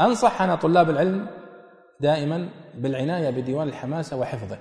[0.00, 1.26] أنصح أنا طلاب العلم
[2.00, 4.58] دائما بالعناية بديوان الحماسة وحفظه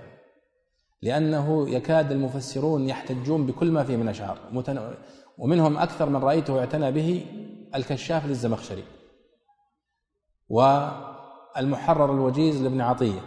[1.01, 4.37] لأنه يكاد المفسرون يحتجون بكل ما فيه من أشعار.
[5.37, 7.25] ومنهم أكثر من رأيته اعتنى به
[7.75, 8.83] الكشاف للزمخشري
[10.49, 13.19] والمحرر الوجيز لابن عطية.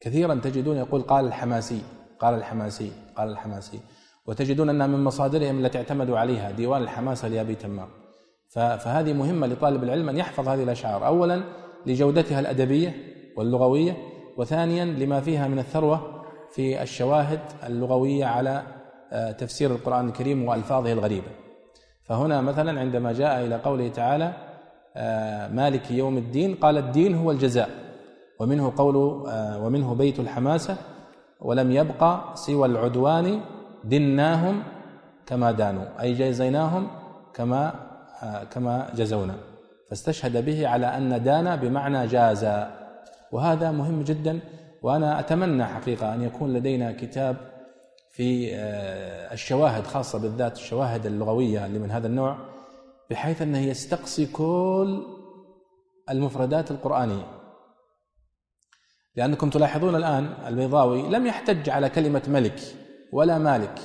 [0.00, 1.82] كثيرا تجدون يقول قال الحماسي
[2.20, 3.80] قال الحماسي قال الحماسي
[4.26, 7.88] وتجدون أنها من مصادرهم التي اعتمدوا عليها ديوان الحماسة لأبي تمام.
[8.50, 11.06] فهذه مهمة لطالب العلم أن يحفظ هذه الأشعار.
[11.06, 12.94] أولا لجودتها الأدبية
[13.36, 13.96] واللغوية
[14.36, 18.62] وثانيا لما فيها من الثروة في الشواهد اللغوية على
[19.12, 21.26] آه، تفسير القرآن الكريم وألفاظه الغريبة.
[22.04, 24.32] فهنا مثلا عندما جاء إلى قوله تعالى
[24.96, 27.70] آه، مالك يوم الدين قال الدين هو الجزاء
[28.40, 30.76] ومنه قول آه، ومنه بيت الحماسة
[31.40, 33.40] ولم يبقى سوى العدوان
[33.84, 34.62] دناهم
[35.26, 36.88] كما دانوا أي جزيناهم
[37.34, 37.74] كما
[38.50, 39.53] كما جزونا.
[39.90, 42.46] فاستشهد به على أن دان بمعنى جاز
[43.32, 44.40] وهذا مهم جدا
[44.82, 47.36] وأنا أتمنى حقيقة أن يكون لدينا كتاب
[48.10, 52.38] في آه، الشواهد خاصة بالذات الشواهد اللغوية اللي من هذا النوع
[53.10, 55.02] بحيث أنه يستقصي كل
[56.10, 57.26] المفردات القرآنية.
[59.16, 62.60] لأنكم تلاحظون الآن البيضاوي لم يحتج على كلمة ملك
[63.12, 63.78] ولا مالك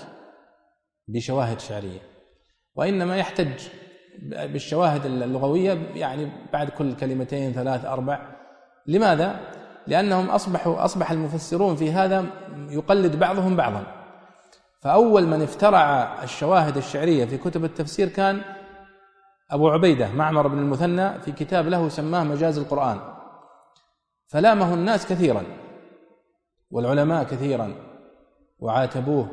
[1.08, 2.02] بشواهد شعرية
[2.76, 3.62] وإنما يحتج
[4.24, 8.20] بالشواهد اللغوية يعني بعد كل كلمتين ثلاث أربع.
[8.88, 9.39] لماذا؟
[9.88, 12.26] لأنهم أصبحوا أصبح المفسرون في هذا
[12.70, 13.84] يقلد بعضهم بعضا.
[14.82, 18.41] فأول من افترع الشواهد الشعرية في كتب التفسير كان
[19.51, 22.99] أبو عبيدة معمر بن المثنى في كتاب له سماه مجاز القرآن.
[24.28, 25.43] فلامه الناس كثيرا
[26.72, 27.74] والعلماء كثيرا
[28.59, 29.28] وعاتبوه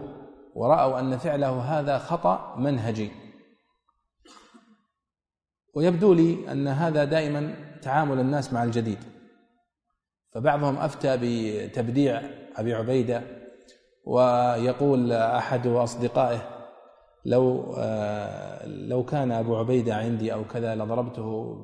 [0.54, 3.25] ورأوا أن فعله هذا خطأ منهجي.
[5.76, 8.98] ويبدو لي أن هذا دائما تعامل الناس مع الجديد.
[10.34, 12.22] فبعضهم أفتى بتبديع
[12.56, 13.22] أبي عبيدة
[14.04, 16.38] ويقول أحد أصدقائه
[17.24, 21.56] لو آه، لو كان أبو عبيدة عندي أو كذا لضربته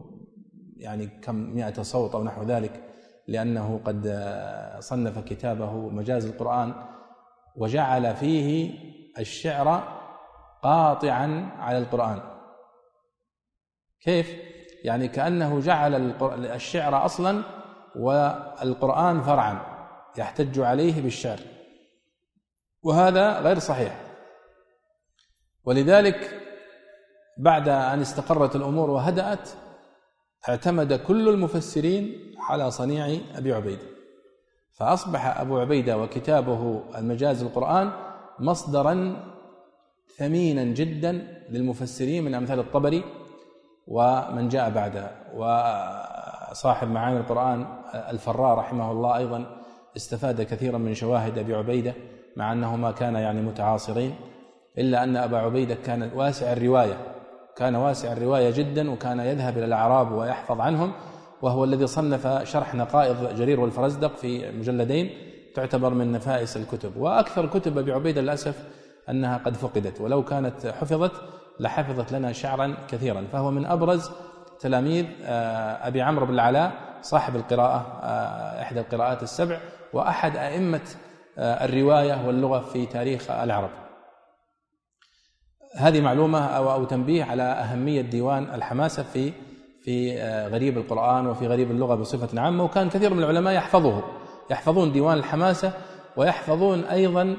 [0.76, 2.80] يعني كم مئة صوت أو نحو ذلك
[3.28, 6.74] لأنه قد آه، صنف كتابه مجاز القرآن
[7.56, 8.74] وجعل فيه
[9.18, 9.82] الشعر
[10.62, 12.31] قاطعا على القرآن.
[14.05, 14.36] كيف؟
[14.84, 15.94] يعني كأنه جعل
[16.32, 17.42] الشعر أصلا
[17.96, 19.59] والقرآن فرعا
[20.18, 21.40] يحتج عليه بالشعر.
[22.82, 24.00] وهذا غير صحيح.
[25.64, 26.40] ولذلك
[27.38, 29.48] بعد أن استقرت الأمور وهدأت
[30.48, 33.86] اعتمد كل المفسرين على صنيع أبي عبيدة.
[34.72, 37.92] فأصبح أبو عبيدة وكتابه المجاز القرآن
[38.38, 39.24] مصدرا
[40.16, 41.12] ثمينا جدا
[41.50, 43.21] للمفسرين من أمثال الطبري.
[43.88, 49.44] ومن جاء بعده وصاحب معاني القرآن الفراء رحمه الله أيضا
[49.96, 51.94] استفاد كثيرا من شواهد أبي عبيدة
[52.36, 54.14] مع أنهما كان يعني متعاصرين
[54.78, 56.96] إلا أن أبا عبيدة كان واسع الرواية
[57.56, 60.92] كان واسع الرواية جدا وكان يذهب إلى الأعراب ويحفظ عنهم
[61.42, 65.10] وهو الذي صنف شرح نقائض جرير والفرزدق في مجلدين
[65.54, 66.96] تعتبر من نفائس الكتب.
[66.96, 68.68] وأكثر كتب أبي عبيدة للأسف
[69.08, 71.12] أنها قد فقدت ولو كانت حفظت
[71.61, 73.26] لحفظت لنا شعرا كثيرا.
[73.32, 74.11] فهو من أبرز
[74.61, 76.72] تلاميذ آه، أبي عمرو بن العلاء
[77.03, 79.61] صاحب القراءة آه، إحدى القراءات السبع
[79.92, 80.80] وأحد أئمة
[81.38, 83.70] آه، الرواية واللغة في تاريخ العرب.
[85.76, 89.32] هذه معلومة أو, تنبيه على أهمية ديوان الحماسة في
[89.84, 90.22] في
[90.53, 92.64] غريب القرآن وفي غريب اللغة بصفة عامة.
[92.64, 94.03] وكان كثير من العلماء يحفظه.
[94.50, 95.72] يحفظون ديوان الحماسة
[96.16, 97.36] ويحفظون أيضا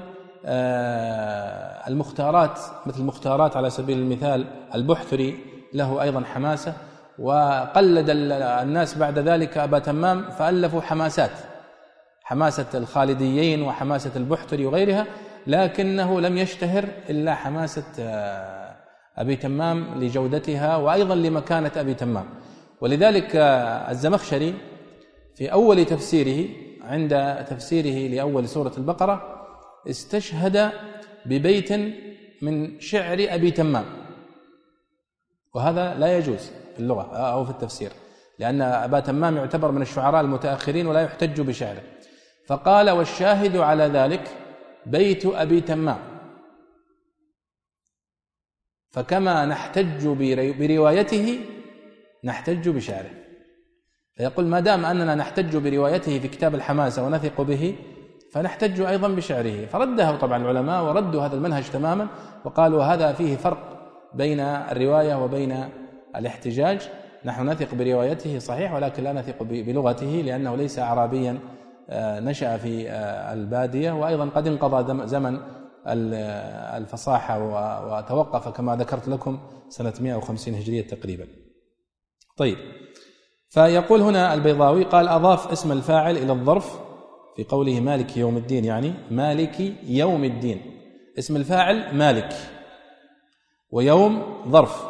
[1.88, 5.40] المختارات مثل المختارات على سبيل المثال البحثري
[5.74, 6.74] له أيضا حماسة
[7.20, 11.32] وقلد الناس بعد ذلك أبا تمام فألفوا حماسات
[12.24, 15.06] حماسة الخالديين وحماسة البحتري وغيرها
[15.48, 18.76] لكنه لم يشتهر إلا حماسة آه،
[19.18, 22.26] أبي تمام لجودتها وأيضا لمكانة أبي تمام.
[22.82, 24.54] ولذلك آه، الزمخشري
[25.36, 26.50] في أول تفسيره
[26.84, 29.43] عند تفسيره لأول سورة البقرة
[29.90, 30.72] استشهد
[31.26, 31.72] ببيت
[32.42, 33.86] من شعر أبي تمام.
[35.54, 37.92] وهذا لا يجوز في اللغة أو في التفسير
[38.40, 41.84] لأن أبا تمام يعتبر من الشعراء المتأخرين ولا يحتج بشعره.
[42.48, 44.38] فقال والشاهد على ذلك
[44.86, 46.00] بيت أبي تمام.
[48.92, 50.08] فكما نحتج
[50.60, 51.40] بروايته
[52.24, 53.10] نحتج بشعره.
[54.16, 57.76] فيقول ما دام أننا نحتج بروايته في كتاب الحماسة ونثق به
[58.34, 59.66] فنحتج أيضا بشعره.
[59.66, 62.08] فرده طبعا العلماء وردوا هذا المنهج تماما
[62.46, 63.58] وقالوا هذا فيه فرق
[64.14, 65.70] بين الرواية وبين
[66.16, 66.90] الاحتجاج.
[67.26, 71.40] نحن نثق بروايته صحيح ولكن لا نثق بلغته لأنه ليس أعرابيا
[71.90, 73.92] آه، نشأ في آه، البادية.
[73.92, 75.40] وأيضا قد انقضى زمن
[76.78, 77.44] الفصاحة
[77.88, 81.28] وتوقف كما ذكرت لكم سنة 150 هجرية تقريبا.
[82.38, 82.58] طيب
[83.50, 86.83] فيقول هنا البيضاوي قال أضاف اسم الفاعل إلى الظرف
[87.36, 90.62] في قوله مالك يوم الدين يعني مالك يوم الدين.
[91.20, 92.34] اسم الفاعل مالك.
[93.72, 94.86] ويوم ظرف.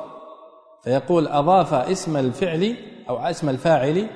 [0.83, 2.75] فيقول أضاف اسم الفعل
[3.09, 4.07] أو اسم الفاعل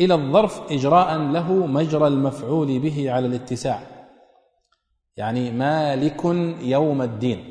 [0.00, 3.80] إلى الظرف إجراء له مجرى المفعول به على الاتساع.
[5.16, 6.24] يعني مالك
[6.62, 7.44] يوم الدين.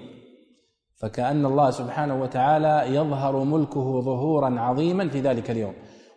[1.01, 5.73] فكأن الله سبحانه وتعالى يظهر ملكه ظهورا عظيما في ذلك اليوم.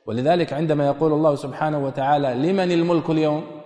[0.06, 3.59] ولذلك عندما يقول الله سبحانه وتعالى لمن الملك اليوم؟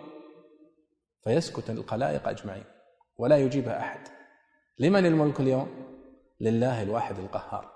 [1.24, 2.64] فيسكت الخلائق أجمعين
[3.18, 4.00] ولا يجيبها أحد.
[4.78, 5.68] لمن الملك اليوم؟
[6.40, 7.70] لله الواحد القهار.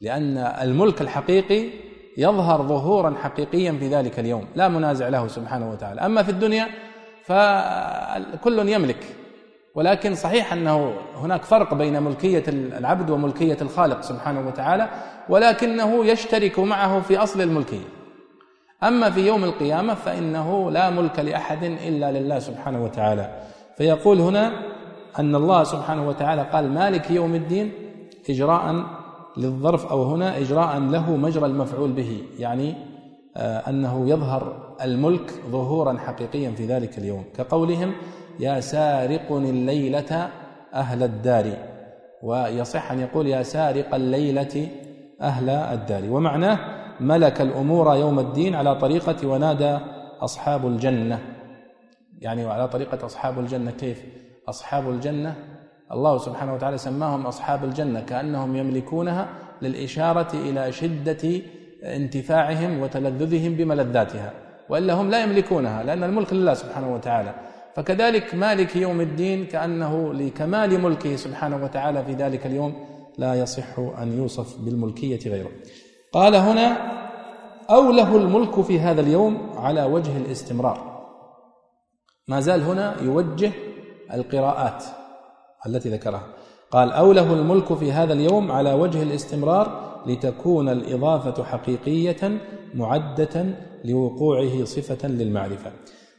[0.00, 1.70] لأن الملك الحقيقي
[2.18, 6.00] يظهر ظهورا حقيقيا في ذلك اليوم لا منازع له سبحانه وتعالى.
[6.00, 6.68] أما في الدنيا
[7.24, 9.16] فكل يملك
[9.74, 14.88] ولكن صحيح أنه هناك فرق بين ملكية العبد وملكية الخالق سبحانه وتعالى
[15.28, 17.95] ولكنه يشترك معه في أصل الملكية.
[18.82, 23.42] أما في يوم القيامة فإنه لا ملك لأحد إلا لله سبحانه وتعالى.
[23.76, 24.52] فيقول هنا
[25.18, 27.72] أن الله سبحانه وتعالى قال مالك يوم الدين
[28.30, 28.84] إجراء
[29.36, 32.74] للظرف أو هنا إجراء له مجرى المفعول به يعني
[33.36, 37.24] آه، أنه يظهر الملك ظهورا حقيقيا في ذلك اليوم.
[37.36, 37.92] كقولهم
[38.40, 40.28] يا سارق الليلة
[40.74, 41.52] أهل الدار
[42.22, 44.68] ويصح أن يقول يا سارق الليلة
[45.20, 49.78] أهل الدار ومعناه ملك الأمور يوم الدين على طريقة ونادى
[50.20, 51.18] أصحاب الجنة.
[52.20, 54.02] يعني على طريقة أصحاب الجنة كيف؟
[54.48, 55.34] أصحاب الجنة
[55.92, 59.28] الله سبحانه وتعالى سماهم أصحاب الجنة كأنهم يملكونها
[59.62, 61.42] للإشارة إلى شدة
[61.84, 64.32] انتفاعهم وتلذذهم بملذاتها
[64.68, 67.34] وإلا هم لا يملكونها لأن الملك لله سبحانه وتعالى.
[67.74, 72.74] فكذلك مالك يوم الدين كأنه لكمال ملكه سبحانه وتعالى في ذلك اليوم
[73.18, 75.50] لا يصح أن يوصف بالملكية غيره.
[76.16, 76.76] قال هنا
[77.70, 81.06] أو له الملك في هذا اليوم على وجه الاستمرار.
[82.28, 83.52] ما زال هنا يوجه
[84.12, 84.84] القراءات
[85.66, 86.26] التي ذكرها.
[86.70, 92.38] قال أو له الملك في هذا اليوم على وجه الاستمرار لتكون الإضافة حقيقية
[92.74, 93.44] معدة
[93.84, 95.72] لوقوعه صفة للمعرفة.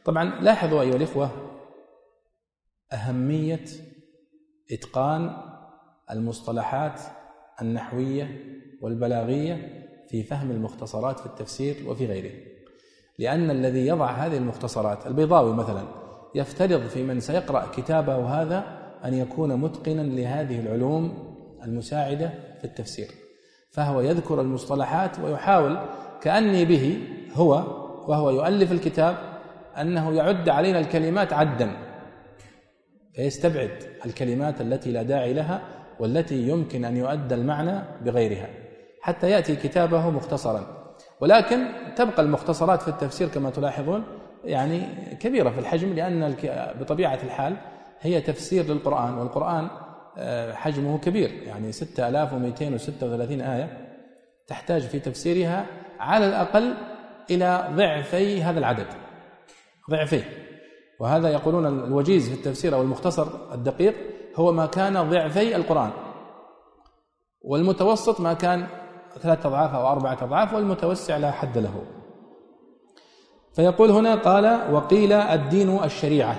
[0.04, 1.30] طبعا لاحظوا أيها الإخوة
[2.92, 3.64] أهمية
[4.72, 5.36] إتقان
[6.10, 7.00] المصطلحات
[7.62, 8.44] النحوية
[8.82, 12.32] والبلاغية في فهم المختصرات في التفسير وفي غيره.
[13.18, 15.84] لأن الذي يضع هذه المختصرات البيضاوي مثلا
[16.34, 18.64] يفترض في من سيقرأ كتابه هذا
[19.04, 21.34] أن يكون متقنا لهذه العلوم
[21.64, 23.08] المساعدة في التفسير.
[23.70, 25.78] فهو يذكر المصطلحات ويحاول
[26.20, 26.98] كأني به
[27.34, 27.54] هو
[28.08, 29.16] وهو يؤلف الكتاب
[29.80, 31.70] أنه يعد علينا الكلمات عدا.
[33.14, 33.70] فيستبعد
[34.06, 35.62] الكلمات التي لا داعي لها
[36.00, 38.67] والتي يمكن أن يؤدى المعنى بغيرها.
[39.02, 40.78] حتى يأتي كتابه مختصرا.
[41.20, 44.04] ولكن تبقى المختصرات في التفسير كما تلاحظون
[44.44, 44.80] يعني
[45.20, 46.36] كبيرة في الحجم لأن
[46.80, 47.56] بطبيعة الحال
[48.00, 49.68] هي تفسير للقرآن والقرآن
[50.18, 51.30] آه، حجمه كبير.
[51.30, 53.88] يعني 6236 آية
[54.46, 55.66] تحتاج في تفسيرها
[56.00, 56.74] على الأقل
[57.30, 58.86] إلى ضعفي هذا العدد.
[59.90, 60.24] ضعفيه
[61.00, 63.94] وهذا يقولون الوجيز في التفسير أو المختصر الدقيق
[64.36, 65.90] هو ما كان ضعفي القرآن.
[67.40, 68.66] والمتوسط ما كان
[69.22, 71.84] ثلاثة أضعاف أو أربعة أضعاف والمتوسع لا حد له.
[73.52, 76.38] فيقول هنا قال وقيل الدين الشريعة.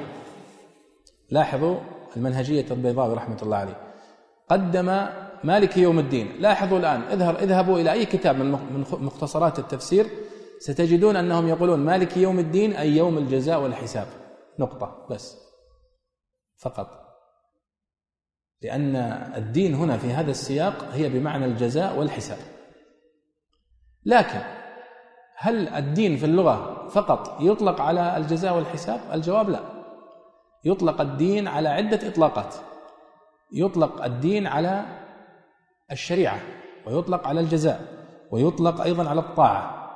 [1.30, 1.78] لاحظوا
[2.18, 3.78] المنهجية البيضاوي رحمة الله عليه.
[4.50, 5.06] قدم
[5.44, 6.36] مالك يوم الدين.
[6.40, 8.52] لاحظوا الآن اذهب اذهبوا إلى أي كتاب من
[8.92, 10.06] مختصرات التفسير
[10.60, 14.08] ستجدون أنهم يقولون مالك يوم الدين أي يوم الجزاء والحساب.
[14.60, 15.38] نقطة بس.
[16.58, 17.10] فقط.
[18.62, 18.96] لأن
[19.36, 22.38] الدين هنا في هذا السياق هي بمعنى الجزاء والحساب.
[24.06, 24.40] لكن
[25.38, 29.60] هل الدين في اللغة فقط يطلق على الجزاء والحساب؟ الجواب لا.
[30.66, 32.56] يطلق الدين على عدة إطلاقات.
[33.54, 34.86] يطلق الدين على
[35.92, 36.40] الشريعة
[36.88, 37.82] ويطلق على الجزاء
[38.32, 39.90] ويطلق أيضا على الطاعة.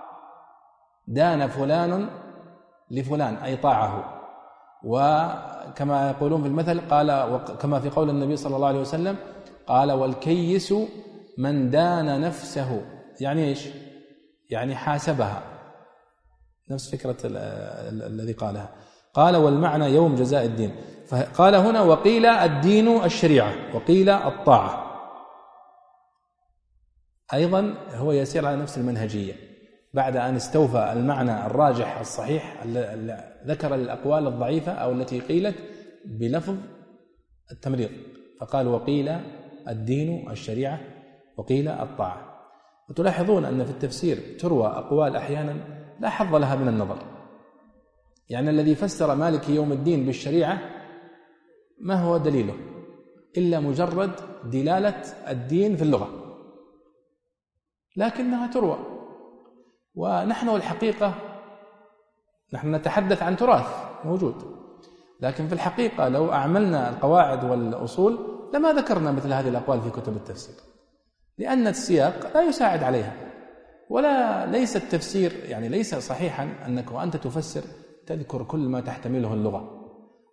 [1.08, 2.10] دان فلان
[2.92, 4.20] لفلان أي طاعه.
[4.84, 9.16] وكما يقولون في المثل قال كما في قول النبي صلى الله عليه وسلم
[9.68, 10.74] قال والكيس
[11.38, 12.86] من دان نفسه.
[13.22, 13.70] يعني إيش؟
[14.50, 15.44] يعني حاسبها.
[16.72, 17.18] نفس فكرة
[18.08, 18.70] الذي قالها.
[19.14, 20.76] قال والمعنى يوم جزاء الدين.
[21.08, 24.84] فقال هنا وقيل الدين الشريعة وقيل الطاعة.
[27.34, 29.34] أيضا هو يسير على نفس المنهجية.
[29.94, 32.64] بعد أن استوفى المعنى الراجح الصحيح
[33.46, 35.56] ذكر الأقوال الضعيفة أو التي قيلت
[36.06, 36.56] بلفظ
[37.52, 37.90] التمريض.
[38.42, 39.20] فقال وقيل
[39.68, 40.80] الدين الشريعة
[41.38, 42.33] وقيل الطاعة.
[42.90, 46.98] وتلاحظون أن في التفسير تروى أقوال أحيانا لا حظ لها من النظر.
[48.30, 50.60] يعني الذي فسر مالك يوم الدين بالشريعة
[51.82, 52.54] ما هو دليله؟
[53.38, 54.12] إلا مجرد
[54.44, 56.10] دلالة الدين في اللغة.
[57.98, 58.80] لكنها تروى.
[59.96, 61.14] ونحن الحقيقة
[62.54, 63.68] نحن نتحدث عن تراث
[64.06, 64.36] موجود.
[65.22, 68.18] لكن في الحقيقة لو أعملنا القواعد والأصول
[68.54, 70.73] لما ذكرنا مثل هذه الأقوال في كتب التفسير.
[71.38, 73.16] لأن السياق لا يساعد عليها.
[73.90, 77.64] ولا ليس التفسير يعني ليس صحيحا أنك وأنت تفسر
[78.08, 79.80] تذكر كل ما تحتمله اللغة.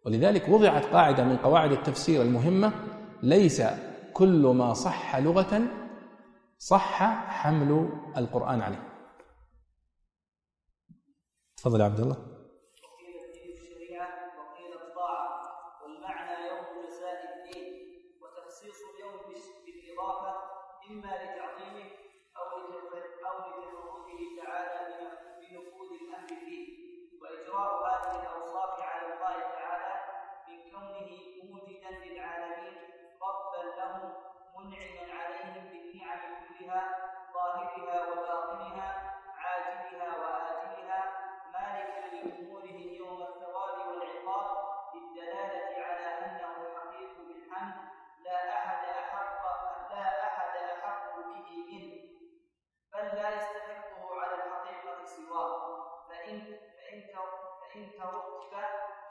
[0.07, 2.73] ولذلك وضعت قاعدة من قواعد التفسير المهمة
[3.23, 3.63] ليس
[4.13, 5.63] كل ما صح لغة
[6.59, 8.89] صح حمل القرآن عليه.
[11.57, 12.30] تفضل يا عبد الله.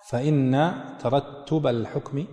[0.10, 2.26] فإن ترتب الحكم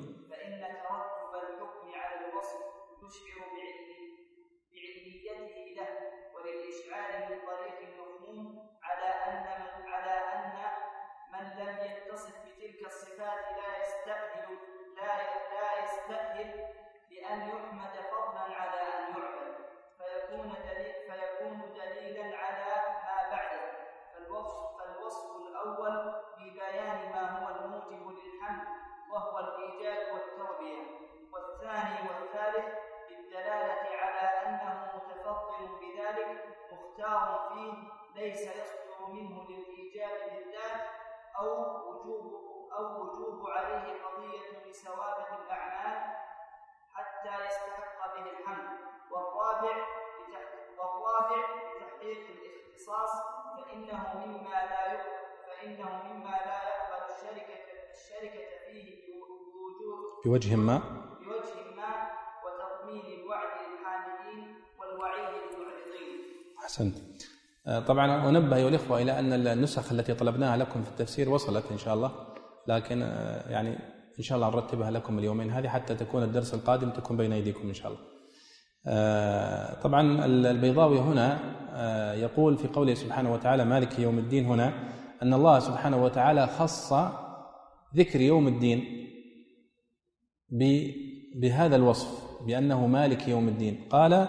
[60.36, 61.92] بوجه ما؟ بوجه ما
[62.44, 64.44] وتضمين الوعد للحامدين
[64.78, 66.18] والوعيد للمعرضين
[66.62, 66.94] أحسنت.
[67.66, 71.78] آه، طبعا أنبه أيها الإخوة إلى أن النسخ التي طلبناها لكم في التفسير وصلت إن
[71.78, 72.12] شاء الله
[72.68, 73.78] لكن آه، يعني
[74.18, 77.74] إن شاء الله نرتبها لكم اليومين هذه حتى تكون الدرس القادم تكون بين أيديكم إن
[77.74, 78.00] شاء الله.
[78.86, 81.38] آه، طبعا البيضاوي هنا
[82.14, 84.72] يقول في قوله سبحانه وتعالى مالك يوم الدين هنا
[85.22, 86.92] أن الله سبحانه وتعالى خص
[87.96, 89.06] ذكر يوم الدين.
[91.34, 92.08] بهذا الوصف
[92.46, 93.88] بأنه مالك يوم الدين.
[93.90, 94.28] قال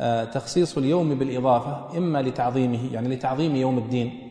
[0.00, 4.30] آه، تخصيص اليوم بالإضافة إما لتعظيمه يعني لتعظيم يوم الدين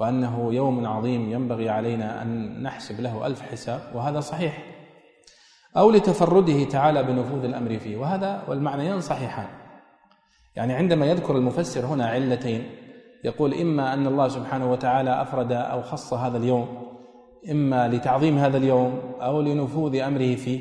[0.00, 4.64] وأنه يوم عظيم ينبغي علينا أن نحسب له ألف حساب وهذا صحيح.
[5.76, 9.48] أو لتفرده تعالى بنفوذ الأمر فيه وهذا والمعنيان صحيحان.
[10.56, 12.70] يعني عندما يذكر المفسر هنا علتين
[13.24, 16.83] يقول إما أن الله سبحانه وتعالى أفرد أو خص هذا اليوم
[17.50, 20.60] إما لتعظيم هذا اليوم أو لنفوذ أمره فيه.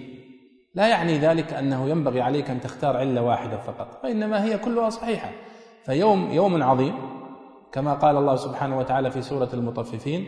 [0.75, 5.31] لا يعني ذلك أنه ينبغي عليك أن تختار علة واحدة فقط وإنما هي كلها صحيحة.
[5.85, 6.93] فيوم يوم عظيم
[7.71, 10.25] كما قال الله سبحانه وتعالى في سورة المطففين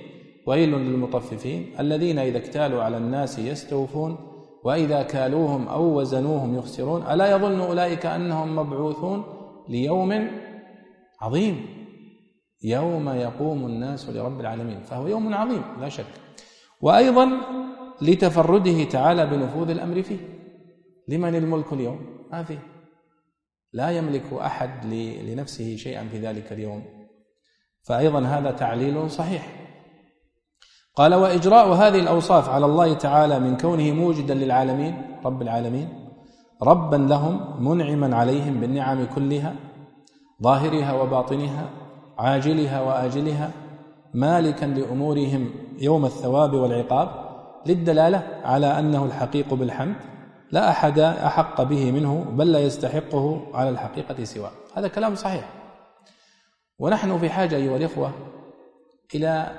[0.47, 4.17] ويل للمطففين الذين إذا اكتالوا على الناس يستوفون
[4.63, 7.01] وإذا كالوهم أو وزنوهم يخسرون.
[7.01, 9.23] ألا يظن أولئك أنهم مبعوثون
[9.69, 10.27] ليوم
[11.21, 11.65] عظيم؟
[12.63, 14.79] يوم يقوم الناس لرب العالمين.
[14.79, 16.24] فهو يوم عظيم لا شك.
[16.81, 17.31] وأيضا
[18.01, 20.17] لتفرده تعالى بنفوذ الأمر فيه.
[21.07, 21.99] لمن الملك اليوم؟
[22.31, 22.59] ما فيه.
[23.73, 24.85] لا يملك أحد
[25.25, 26.83] لنفسه شيئا في ذلك اليوم.
[27.83, 29.65] فأيضا هذا تعليل صحيح.
[30.95, 35.89] قال وإجراء هذه الأوصاف على الله تعالى من كونه موجدا للعالمين رب العالمين
[36.63, 39.55] ربا لهم منعما عليهم بالنعم كلها
[40.43, 41.69] ظاهرها وباطنها
[42.17, 43.51] عاجلها وآجلها
[44.15, 45.49] مالكا لأمورهم
[45.79, 47.09] يوم الثواب والعقاب
[47.65, 49.95] للدلالة على أنه الحقيق بالحمد
[50.51, 54.51] لا أحد أحق به منه بل لا يستحقه على الحقيقة سواه.
[54.75, 55.49] هذا كلام صحيح.
[56.79, 58.11] ونحن في حاجة أيها الإخوة
[59.15, 59.51] إلى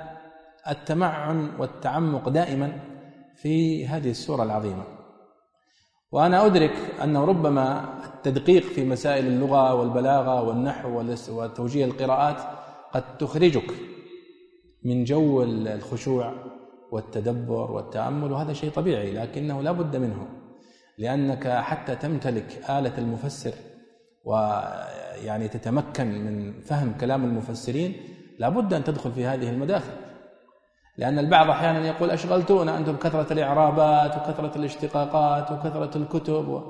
[0.69, 2.79] التمعن والتعمق دائما
[3.35, 4.83] في هذه السورة العظيمة.
[6.11, 12.37] وأنا أدرك انه ربما التدقيق في مسائل اللغة والبلاغة والنحو وتوجيه القراءات
[12.93, 13.96] قد تخرجك
[14.87, 16.33] من جو الخشوع
[16.91, 20.27] والتدبر والتأمل وهذا شيء طبيعي لكنه لا بد منه
[20.97, 23.53] لأنك حتى تمتلك آلة المفسر
[24.25, 27.95] ويعني تتمكن من فهم كلام المفسرين
[28.39, 29.93] لابد أن تدخل في هذه المداخل.
[30.97, 36.61] لأن البعض أحيانا يقول أشغلتونا أنتم كثره الإعرابات وكثرة الاشتقاقات وكثرة الكتب و...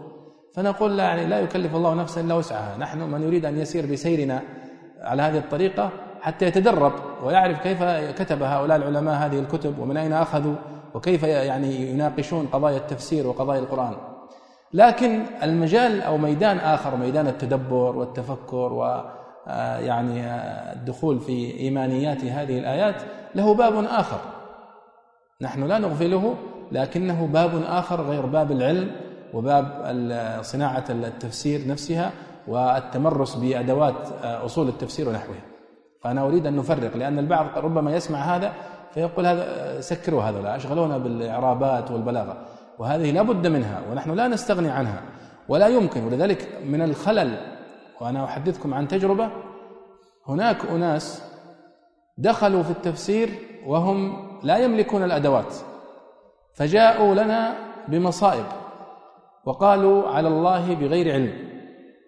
[0.56, 2.78] فنقول لا يعني لا يكلف الله نفسا إلا وسعها.
[2.78, 4.42] نحن من يريد أن يسير بسيرنا
[5.02, 7.84] على هذه الطريقة حتى يتدرب ويعرف كيف
[8.22, 10.56] كتب هؤلاء العلماء هذه الكتب ومن أين أخذوا
[10.94, 13.94] وكيف يعني يناقشون قضايا التفسير وقضايا القرآن.
[14.74, 19.04] لكن المجال أو ميدان آخر ميدان التدبر والتفكر و
[19.50, 23.02] آه، يعني آه، الدخول في إيمانيات هذه الآيات
[23.36, 24.20] له باب آخر.
[25.42, 26.36] نحن لا نغفله
[26.72, 28.92] لكنه باب آخر غير باب العلم
[29.34, 29.66] وباب
[30.42, 32.12] صناعة التفسير نفسها
[32.48, 35.57] والتمرس بأدوات آه، أصول التفسير ونحوها.
[36.08, 38.54] فأنا أريد أن نفرق لأن البعض ربما يسمع هذا
[38.94, 42.38] فيقول هذا سكروا هذا أشغلونا بالإعرابات والبلاغة.
[42.80, 45.02] وهذه لا بد منها ونحن لا نستغني عنها
[45.50, 46.04] ولا يمكن.
[46.04, 47.38] ولذلك من الخلل
[48.02, 49.30] وأنا أحدثكم عن تجربة
[50.28, 51.24] هناك أناس
[52.18, 53.30] دخلوا في التفسير
[53.66, 55.54] وهم لا يملكون الأدوات
[56.54, 57.56] فجاءوا لنا
[57.88, 58.46] بمصائب
[59.46, 61.34] وقالوا على الله بغير علم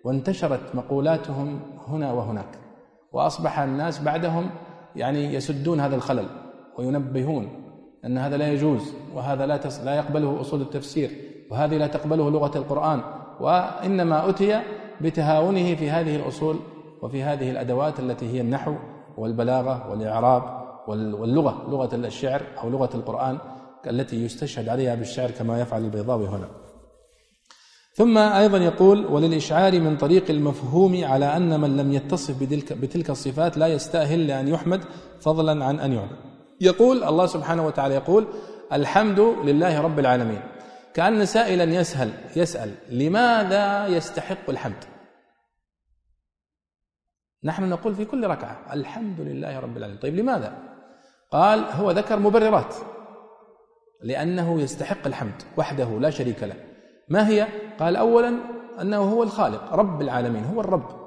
[0.06, 2.69] وانتشرت مقولاتهم هنا وهناك.
[3.12, 4.50] وأصبح الناس بعدهم
[4.96, 6.26] يعني يسدون هذا الخلل
[6.78, 7.50] وينبهون
[8.06, 11.12] أن هذا لا يجوز وهذا لا لا يقبله أصول التفسير
[11.52, 13.02] وهذه لا تقبله لغة القرآن
[13.40, 14.62] وإنما أتي
[15.02, 16.56] بتهاونه في هذه الأصول
[17.02, 18.76] وفي هذه الأدوات التي هي النحو
[19.18, 20.44] والبلاغة والإعراب
[20.88, 23.38] واللغة لغة الشعر أو لغة القرآن
[23.88, 26.48] التي يستشهد عليها بالشعر كما يفعل البيضاوي هنا.
[28.00, 33.58] ثم أيضا يقول وللإشعار من طريق المفهوم على أن من لم يتصف بتلك, بتلك الصفات
[33.58, 34.84] لا يستأهل لأن يحمد
[35.22, 36.18] فضلا عن أن يعبد
[36.62, 38.28] يقول الله سبحانه وتعالى يقول
[38.74, 40.42] الحمد لله رب العالمين.
[40.94, 44.84] كأن سائلا يسهل يسأل لماذا يستحق الحمد؟
[47.44, 50.00] نحن نقول في كل ركعة الحمد لله رب العالمين.
[50.00, 50.54] طيب لماذا؟
[51.32, 52.76] قال هو ذكر مبررات
[54.04, 56.69] لأنه يستحق الحمد وحده لا شريك له.
[57.10, 57.48] ما هي؟
[57.80, 58.36] قال اولا
[58.82, 61.00] أنه هو الخالق رب العالمين هو الرب.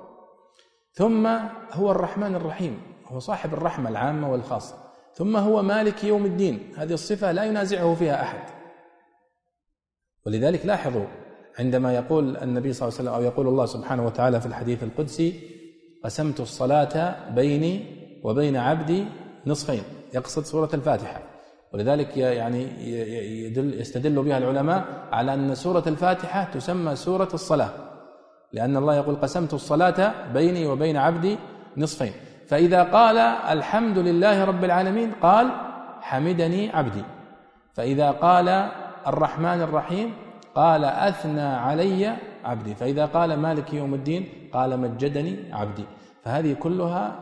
[0.93, 1.27] ثم
[1.73, 4.75] هو الرحمن الرحيم هو صاحب الرحمة العامة والخاصة.
[5.15, 8.41] ثم هو مالك يوم الدين هذه الصفة لا ينازعه فيها أحد.
[10.27, 11.05] ولذلك لاحظوا
[11.59, 15.41] عندما يقول النبي صلى الله عليه وسلم أو يقول الله سبحانه وتعالى في الحديث القدسي
[16.05, 19.05] قسمت الصلاة بيني وبين عبدي
[19.47, 19.83] نصفين
[20.15, 21.32] يقصد سورة الفاتحة.
[21.75, 22.63] ولذلك يعني
[23.45, 27.71] يدل يستدل بها العلماء على أن سورة الفاتحة تسمى سورة الصلاة
[28.53, 31.39] لأن الله يقول قسمت الصلاة بيني وبين عبدي
[31.77, 32.13] نصفين.
[32.49, 33.19] فإذا قال
[33.59, 35.51] الحمد لله رب العالمين قال
[36.01, 37.05] حمدني عبدي.
[37.75, 38.49] فإذا قال
[39.07, 40.15] الرحمن الرحيم
[40.55, 42.75] قال أثنى علي عبدي.
[42.75, 45.85] فإذا قال مالك يوم الدين قال مجدني عبدي.
[46.25, 47.21] فهذه كلها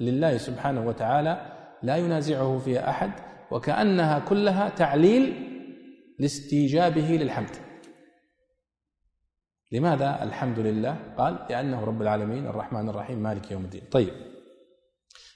[0.00, 1.40] لله سبحانه وتعالى
[1.82, 3.10] لا ينازعه فيها أحد.
[3.50, 5.44] وكأنها كلها تعليل
[6.18, 7.50] لاستيجابه للحمد.
[9.72, 13.82] لماذا الحمد لله؟ قال لأنه رب العالمين الرحمن الرحيم مالك يوم الدين.
[13.90, 14.12] طيب.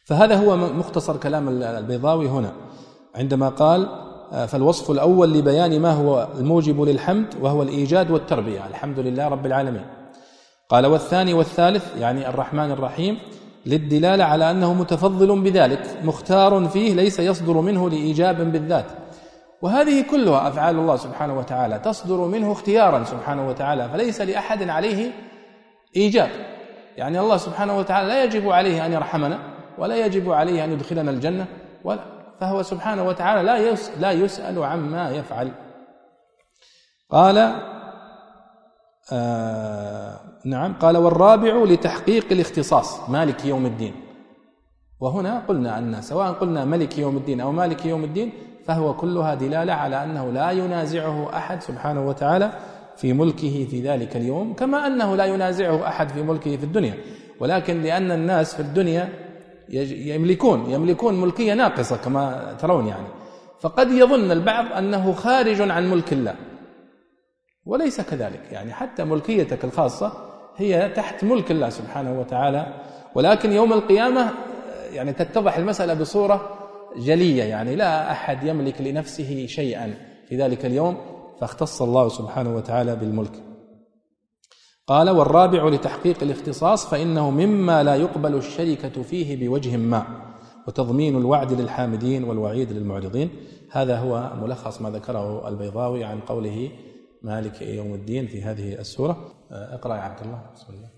[0.05, 2.53] فهذا هو مختصر كلام البيضاوي هنا.
[3.15, 3.89] عندما قال
[4.49, 8.67] فالوصف الأول لبيان ما هو الموجب للحمد وهو الإيجاد والتربية.
[8.67, 9.87] الحمد لله رب العالمين.
[10.69, 13.19] قال والثاني والثالث يعني الرحمن الرحيم
[13.67, 18.87] للدلالة على أنه متفضل بذلك مختار فيه ليس يصدر منه لإيجاب بالذات.
[19.63, 25.11] وهذه كلها أفعال الله سبحانه وتعالى تصدر منه اختيارا سبحانه وتعالى فليس لأحد عليه
[25.97, 26.31] إيجاب.
[26.97, 29.39] يعني الله سبحانه وتعالى لا يجب عليه أن يرحمنا
[29.79, 31.47] ولا يجب عليه أن يدخلنا الجنة
[31.85, 32.01] ولا
[32.41, 35.53] فهو سبحانه وتعالى لا لا يسأل عما يفعل.
[37.11, 37.55] قال
[39.13, 40.75] آه نعم.
[40.75, 43.95] قال والرابع لتحقيق الاختصاص مالك يوم الدين.
[45.01, 48.33] وهنا قلنا أن سواء قلنا ملك يوم الدين أو مالك يوم الدين
[48.67, 52.53] فهو كلها دلالة على أنه لا ينازعه أحد سبحانه وتعالى
[52.97, 56.95] في ملكه في ذلك اليوم كما أنه لا ينازعه أحد في ملكه في الدنيا.
[57.41, 59.09] ولكن لأن الناس في الدنيا
[59.69, 63.07] يملكون يملكون ملكية ناقصة كما ترون يعني.
[63.61, 66.35] فقد يظن البعض أنه خارج عن ملك الله.
[67.67, 68.43] وليس كذلك.
[68.53, 70.13] يعني حتى ملكيتك الخاصة
[70.57, 72.75] هي تحت ملك الله سبحانه وتعالى.
[73.15, 74.31] ولكن يوم القيامة
[74.93, 76.59] يعني تتضح المسألة بصورة
[76.97, 77.43] جلية.
[77.43, 79.95] يعني لا أحد يملك لنفسه شيئا
[80.29, 80.97] في ذلك اليوم
[81.41, 83.33] فاختص الله سبحانه وتعالى بالملك.
[84.87, 90.07] قال والرابع لتحقيق الاختصاص فإنه مما لا يقبل الشركة فيه بوجه ما
[90.69, 93.31] وتضمين الوعد للحامدين والوعيد للمعرضين.
[93.71, 96.71] هذا هو ملخص ما ذكره البيضاوي عن قوله
[97.25, 99.35] مالك يوم الدين في هذه السورة.
[99.51, 100.51] اقرأ يا عبد الله.
[100.55, 100.89] بسم الله.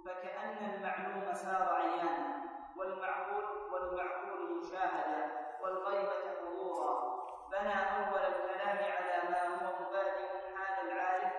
[0.05, 2.43] فكأن المعلوم سار عيانا
[2.77, 5.31] والمعقول والمعقول مشاهدا
[5.63, 11.33] والغيبة حضورا بنى أول الكلام على ما هو مبادئ حال العارف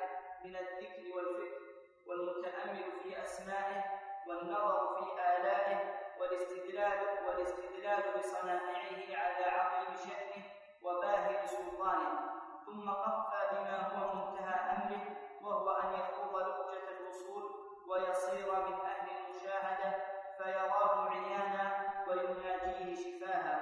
[0.46, 1.62] من الذكر والفكر
[2.08, 3.84] والمتأمل في أسمائه
[4.28, 10.44] والنظر في آلائه والاستدلال والاستدلال بصنائعه على عظيم شأنه
[10.84, 12.41] وباهر سلطانه.
[12.72, 15.04] ثم قفى بما هو منتهى أمره
[15.44, 17.44] وهو أن يخوض لهجة الوصول
[17.90, 19.90] ويصير من أهل المشاهدة
[20.38, 21.72] فيراه عيانا
[22.08, 23.58] ويناجيه شفاها.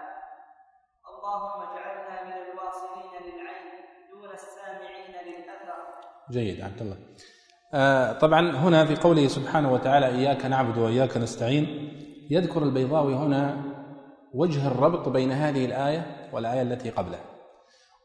[1.09, 3.69] اللهم اجعلنا من الواصلين للعين
[4.11, 5.79] دون السامعين للأثر.
[6.31, 6.97] جيد عبد الله.
[7.73, 11.65] آه طبعا هنا في قوله سبحانه وتعالى إياك نعبد وإياك نستعين
[12.31, 13.63] يذكر البيضاوي هنا
[14.33, 17.38] وجه الربط بين هذه الآية والآية التي قبلها.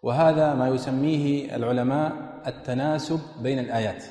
[0.05, 2.13] وهذا ما يسميه العلماء
[2.47, 4.05] التناسب بين الآيات.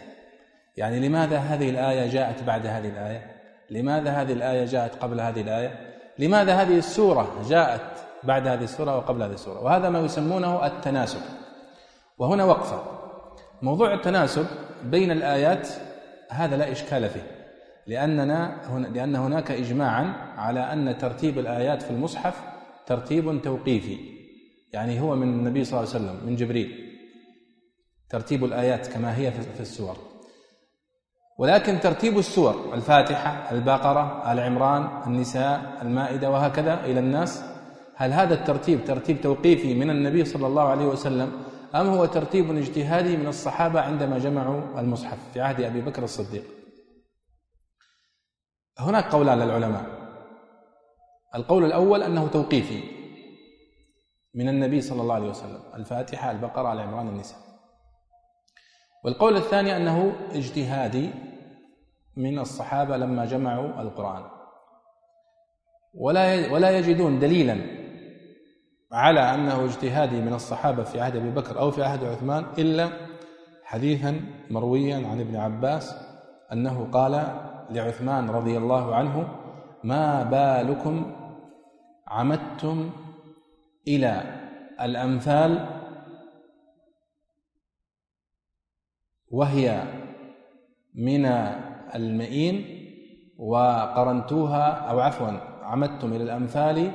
[0.77, 3.21] يعني لماذا هذه الآية جاءت بعد هذه الآية؟
[3.69, 5.71] لماذا هذه الآية جاءت قبل هذه الآية؟
[6.19, 7.81] لماذا هذه السورة جاءت
[8.23, 11.21] بعد هذه السورة وقبل هذه السورة؟ وهذا ما يسمونه التناسب.
[12.17, 12.83] وهنا وقفة.
[13.61, 14.45] موضوع التناسب
[14.83, 15.67] بين الآيات
[16.29, 17.31] هذا لا إشكال فيه
[17.87, 22.41] لأننا هنا لأن هناك إجماعا على أن ترتيب الآيات في المصحف
[22.85, 24.22] ترتيب توقيفي.
[24.73, 26.89] يعني هو من النبي صلى الله عليه وسلم من جبريل.
[28.09, 29.97] ترتيب الآيات كما هي في السور.
[31.37, 37.43] ولكن ترتيب السور الفاتحة البقرة آل عمران النساء المائدة وهكذا إلى الناس
[37.95, 41.43] هل هذا الترتيب ترتيب توقيفي من النبي صلى الله عليه وسلم
[41.75, 46.43] أم هو ترتيب اجتهادي من الصحابة عندما جمعوا المصحف في عهد أبي بكر الصديق؟
[48.79, 49.85] هناك قولان للعلماء.
[51.35, 52.83] القول الأول أنه توقيفي.
[54.33, 55.59] من النبي صلى الله عليه وسلم.
[55.75, 57.39] الفاتحة البقرة على عمران النساء.
[59.05, 61.09] والقول الثاني أنه اجتهادي
[62.17, 64.23] من الصحابة لما جمعوا القرآن.
[65.93, 67.83] ولا ولا يجدون دليلا
[68.91, 72.89] على أنه اجتهادي من الصحابة في عهد أبي بكر أو في عهد عثمان إلا
[73.63, 75.95] حديثا مرويا عن ابن عباس
[76.51, 77.11] أنه قال
[77.69, 79.27] لعثمان رضي الله عنه
[79.83, 81.15] ما بالكم
[82.07, 82.89] عمدتم
[83.87, 84.23] إلى
[84.81, 85.65] الأمثال
[89.31, 89.83] وهي
[90.95, 91.25] من
[91.95, 92.79] المئين
[93.37, 95.27] وقرنتوها أو عفوا
[95.63, 96.91] عمدتم إلى الأمثال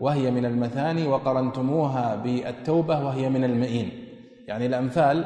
[0.00, 3.90] وهي من المثاني وقرنتموها بالتوبة وهي من المئين.
[4.48, 5.24] يعني الأمثال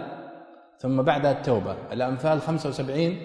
[0.79, 3.17] ثم بعدها التوبة الأمثال 75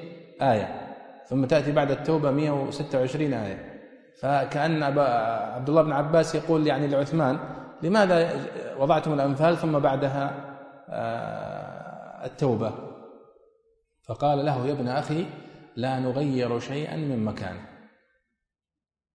[0.42, 0.90] آية
[1.26, 3.82] ثم تأتي بعد التوبة 126 آية.
[4.22, 7.40] فكأن عبد الله بن عباس يقول يعني لعثمان
[7.82, 8.46] لماذا
[8.80, 10.56] وضعتم الأمثال ثم بعدها
[10.90, 12.74] آه، التوبة؟
[14.08, 15.26] فقال له يا ابن أخي
[15.76, 17.62] لا نغير شيئا من مكانه.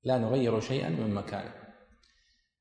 [0.04, 1.52] لا نغير شيئا من مكانه.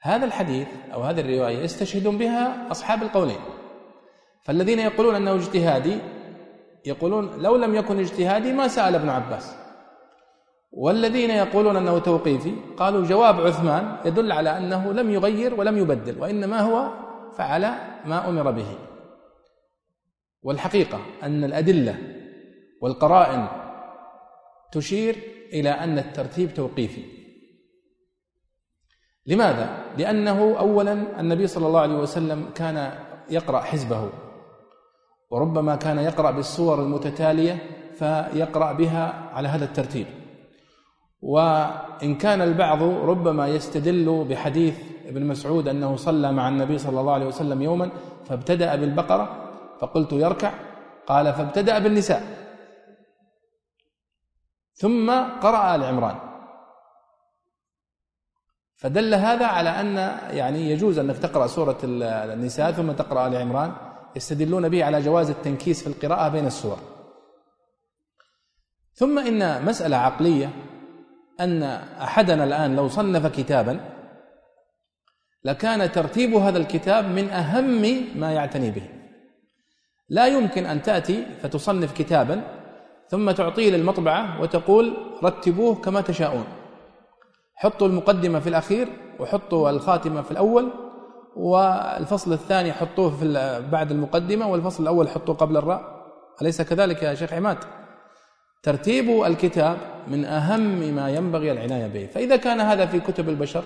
[0.01, 3.39] هذا الحديث أو هذه الرواية يستشهدون بها أصحاب القولين.
[4.43, 5.97] فالذين يقولون أنه اجتهادي
[6.85, 9.62] يقولون لو لم يكن اجتهادي ما سأل ابن عباس.
[10.73, 16.59] والذين يقولون أنه توقيفي قالوا جواب عثمان يدل على أنه لم يغير ولم يبدل وإنما
[16.59, 16.91] هو
[17.37, 17.61] فعل
[18.05, 18.77] ما أمر به.
[20.41, 21.97] والحقيقة أن الأدلة
[22.81, 23.47] والقرائن
[24.71, 25.15] تشير
[25.53, 27.03] إلى أن الترتيب توقيفي.
[29.25, 32.91] لماذا؟ لأنه أولا النبي صلى الله عليه وسلم كان
[33.29, 34.09] يقرأ حزبه
[35.29, 37.57] وربما كان يقرأ بالسور المتتالية
[37.93, 40.22] فيقرأ بها على هذا الترتيب.
[41.23, 47.25] وإن كان البعض ربما يستدل بحديث ابن مسعود أنه صلى مع النبي صلى الله عليه
[47.25, 47.89] وسلم يوما
[48.25, 50.53] فابتدأ بالبقرة فقلت يركع
[51.07, 52.23] قال فابتدأ بالنساء.
[54.73, 55.11] ثم
[55.41, 56.15] قرأ آل عمران.
[58.75, 59.95] فدل هذا على أن
[60.37, 63.71] يعني يجوز أنك تقرأ سورة النساء ثم تقرأ آل عمران.
[64.15, 66.77] يستدلون به على جواز التنكيس في القراءة بين السور.
[68.93, 70.49] ثم إن مسألة عقلية
[71.39, 71.63] أن
[72.01, 73.79] أحدنا الآن لو صنف كتابا
[75.43, 77.81] لكان ترتيب هذا الكتاب من أهم
[78.15, 78.89] ما يعتني به.
[80.09, 82.41] لا يمكن أن تأتي فتصنف كتابا
[83.09, 86.45] ثم تعطيه للمطبعة وتقول رتبوه كما تشاءون.
[87.55, 88.87] حطوا المقدمة في الأخير
[89.19, 90.71] وحطوا الخاتمة في الأول
[91.35, 93.33] والفصل الثاني حطوه في
[93.71, 96.03] بعد المقدمة والفصل الأول حطوه قبل الراء.
[96.41, 97.57] أليس كذلك يا شيخ عماد؟
[98.63, 102.05] ترتيب الكتاب من أهم ما ينبغي العناية به.
[102.05, 103.63] فإذا كان هذا في كتب البشر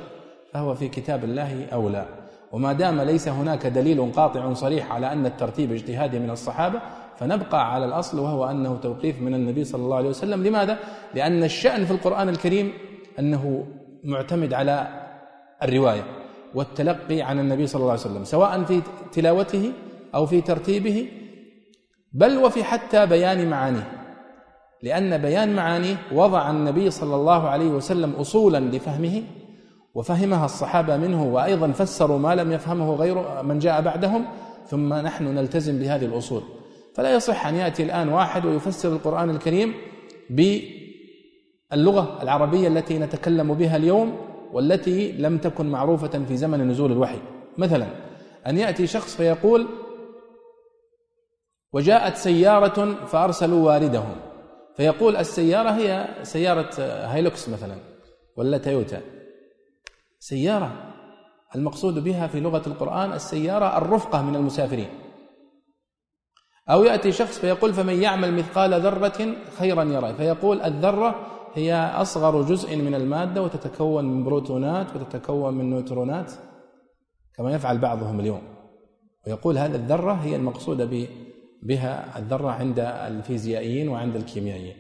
[0.54, 2.06] فهو في كتاب الله أولى
[2.52, 6.82] وما دام ليس هناك دليل قاطع صريح على أن الترتيب اجتهادي من الصحابة
[7.20, 10.44] فنبقى على الأصل وهو أنه توقيف من النبي صلى الله عليه وسلم.
[10.44, 10.78] لماذا؟
[11.14, 12.74] لأن الشأن في القرآن الكريم
[13.20, 13.68] أنه
[14.04, 14.88] معتمد على
[15.64, 16.04] الرواية
[16.56, 18.82] والتلقي عن النبي صلى الله عليه وسلم سواء في
[19.12, 19.72] تلاوته
[20.16, 21.08] أو في ترتيبه
[22.14, 24.07] بل وفي حتى بيان معانيه.
[24.84, 29.24] لأن بيان معانيه وضع النبي صلى الله عليه وسلم أصولا لفهمه
[29.96, 34.26] وفهمها الصحابة منه وأيضا فسروا ما لم يفهمه غير من جاء بعدهم
[34.68, 36.42] ثم نحن نلتزم بهذه الأصول.
[36.96, 39.74] فلا يصح أن يأتي الآن واحد ويفسر القرآن الكريم
[40.30, 44.18] باللغة العربية التي نتكلم بها اليوم
[44.54, 47.20] والتي لم تكن معروفة في زمن نزول الوحي.
[47.58, 47.88] مثلا
[48.48, 49.68] أن يأتي شخص فيقول
[51.74, 54.27] وجاءت سيارة فأرسلوا واردهم.
[54.78, 57.76] فيقول السيارة هي سيارة هايلوكس مثلا
[58.38, 59.02] ولا تويوتا.
[60.20, 60.94] سيارة.
[61.56, 64.90] المقصود بها في لغة القرآن السيارة الرفقة من المسافرين.
[66.70, 71.16] أو يأتي شخص فيقول فمن يعمل مثقال ذرة خيرا يرى فيقول الذرة
[71.54, 76.32] هي أصغر جزء من المادة وتتكون من بروتونات وتتكون من نيوترونات
[77.36, 78.42] كما يفعل بعضهم اليوم.
[79.28, 80.86] ويقول هذا الذرة هي المقصودة
[81.64, 84.76] بها الذرة عند الفيزيائيين وعند الكيميائيين.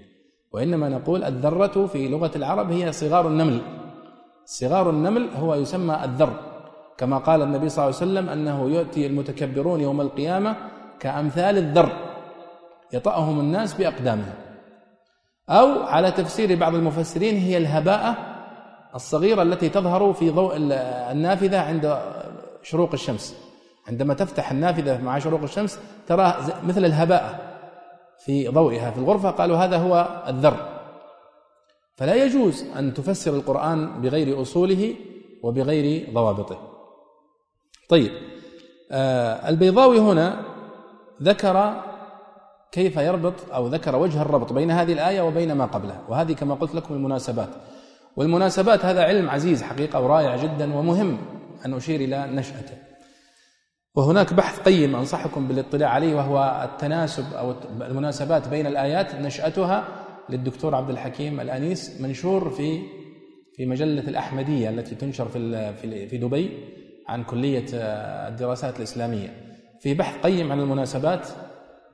[0.51, 3.61] وإنما نقول الذرة في لغة العرب هي صغار النمل.
[4.45, 6.33] صغار النمل هو يسمى الذر
[6.97, 10.55] كما قال النبي صلى الله عليه وسلم أنه يؤتي المتكبرون يوم القيامة
[10.99, 11.91] كأمثال الذر
[12.93, 14.33] يطأهم الناس بأقدامهم
[15.49, 18.17] أو على تفسير بعض المفسرين هي الهباءة
[18.95, 20.53] الصغيرة التي تظهر في ضوء
[21.11, 21.99] النافذة عند
[22.63, 23.35] شروق الشمس.
[23.87, 27.39] عندما تفتح النافذة مع شروق الشمس ترى مثل الهباءة
[28.25, 30.57] في ضوئها في الغرفة قالوا هذا هو الذر.
[31.95, 34.95] فلا يجوز أن تفسر القرآن بغير أصوله
[35.43, 36.57] وبغير ضوابطه.
[37.89, 38.11] طيب
[38.91, 40.45] آه البيضاوي هنا
[41.23, 41.73] ذكر
[42.71, 46.75] كيف يربط أو ذكر وجه الربط بين هذه الآية وبين ما قبلها وهذه كما قلت
[46.75, 47.49] لكم المناسبات.
[48.15, 51.17] والمناسبات هذا علم عزيز حقيقة ورائع جدا ومهم
[51.65, 52.86] أن أشير إلى نشأته.
[53.97, 59.87] وهناك بحث قيم أنصحكم بالاطلاع عليه وهو التناسب أو المناسبات بين الآيات نشأتها
[60.29, 62.81] للدكتور عبد الحكيم الأنيس منشور في
[63.55, 66.49] في مجلة الأحمدية التي تنشر في في دبي
[67.07, 69.29] عن كلية الدراسات الإسلامية.
[69.79, 71.27] في بحث قيم عن المناسبات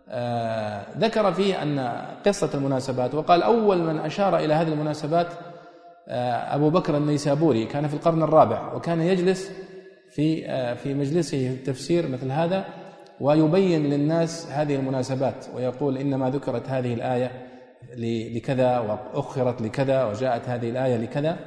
[0.10, 5.28] آه، ذكر فيه أن قصة المناسبات وقال أول من أشار إلى هذه المناسبات
[6.08, 9.52] آه، أبو بكر النيسابوري كان في القرن الرابع وكان يجلس
[10.16, 12.66] في آه، في مجلسه في التفسير مثل هذا
[13.22, 17.32] ويبين للناس هذه المناسبات ويقول إنما ذكرت هذه الآية
[18.36, 21.38] لكذا وأخرت لكذا وجاءت هذه الآية لكذا.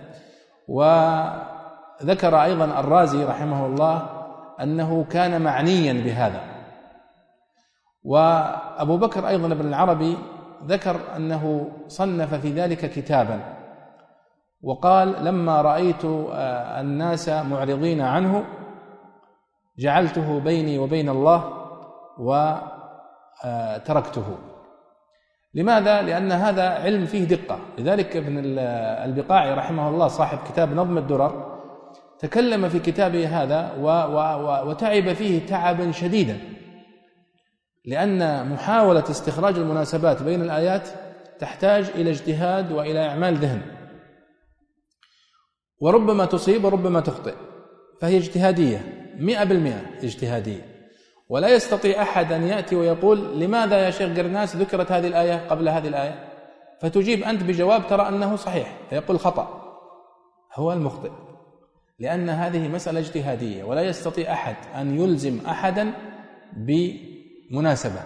[0.69, 4.09] وذكر أيضا الرازي رحمه الله
[4.61, 6.41] أنه كان معنيا بهذا.
[8.05, 10.17] وأبو بكر أيضا ابن العربي
[10.65, 13.56] ذكر أنه صنف في ذلك كتابا.
[14.67, 18.45] وقال لما رأيت آه، الناس معرضين عنه
[19.79, 21.53] جعلته بيني وبين الله
[23.45, 24.25] وتركته
[25.55, 27.59] لماذا؟ لأن هذا علم فيه دقة.
[27.79, 28.43] لذلك ابن
[29.05, 31.61] البقاعي رحمه الله صاحب كتاب نظم الدرر
[32.19, 33.73] تكلم في كتابه هذا
[34.67, 36.39] وتعب فيه تعبا شديدا.
[37.85, 40.89] لأن محاولة استخراج المناسبات بين الآيات
[41.39, 43.76] تحتاج إلى اجتهاد وإلى إعمال ذهن.
[45.81, 47.35] وربما تصيب وربما تخطئ.
[48.01, 50.77] فهي اجتهادية مئة بالمئة اجتهادية.
[51.29, 55.89] ولا يستطيع أحد أن يأتي ويقول لماذا يا شيخ قرناس ذكرت هذه الآية قبل هذه
[55.89, 56.25] الآية؟
[56.81, 59.63] فتجيب أنت بجواب ترى أنه صحيح فيقول خطأ.
[60.55, 61.11] هو المخطئ
[61.99, 65.93] لأن هذه مسألة اجتهادية ولا يستطيع أحد أن يلزم أحدا
[66.57, 68.03] بمناسبة.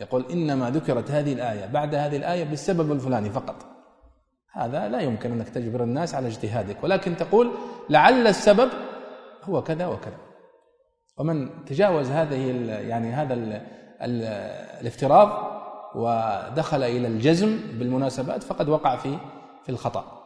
[0.00, 3.73] يقول إنما ذكرت هذه الآية بعد هذه الآية بالسبب الفلاني فقط.
[4.56, 7.50] هذا لا يمكن أنك تجبر الناس على اجتهادك ولكن تقول
[7.90, 8.68] لعل السبب
[9.44, 10.16] هو كذا وكذا.
[11.18, 13.52] ومن تجاوز هذه يعني هذا ال
[14.02, 14.22] ال
[14.80, 15.28] الافتراض
[15.94, 19.18] ودخل إلى الجزم بالمناسبات فقد وقع في
[19.62, 20.24] في الخطأ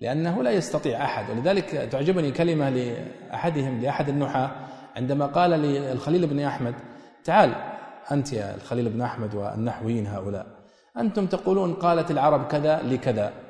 [0.00, 1.30] لأنه لا يستطيع أحد.
[1.30, 4.50] ولذلك تعجبني كلمة لأحدهم لأحد النحاة
[4.96, 6.74] عندما قال للخليل بن أحمد
[7.24, 7.54] تعال
[8.12, 10.46] أنت يا الخليل بن أحمد والنحويين هؤلاء
[10.98, 13.43] أنتم تقولون قالت العرب كذا لكذا.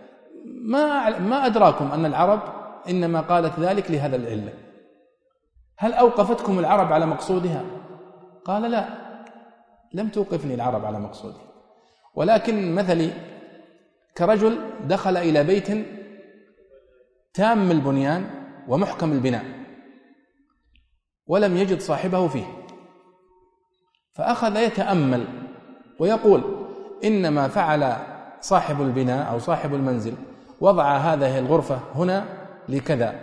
[0.65, 2.41] ما ما أدراكم أن العرب
[2.89, 4.53] إنما قالت ذلك لهذا العلة.
[5.78, 7.65] هل أوقفتكم العرب على مقصودها؟
[8.45, 8.89] قال لا
[9.95, 11.39] لم توقفني العرب على مقصودي.
[12.15, 13.11] ولكن مثلي
[14.16, 15.86] كرجل دخل إلى بيت
[17.35, 18.31] تام البنيان
[18.69, 19.45] ومحكم البناء
[21.27, 22.47] ولم يجد صاحبه فيه.
[24.12, 25.24] فأخذ يتأمل
[26.01, 26.43] ويقول
[27.05, 27.97] إنما فعل
[28.41, 30.15] صاحب البناء أو صاحب المنزل
[30.65, 32.24] وضع هذه الغرفة هنا
[32.69, 33.15] لكذا.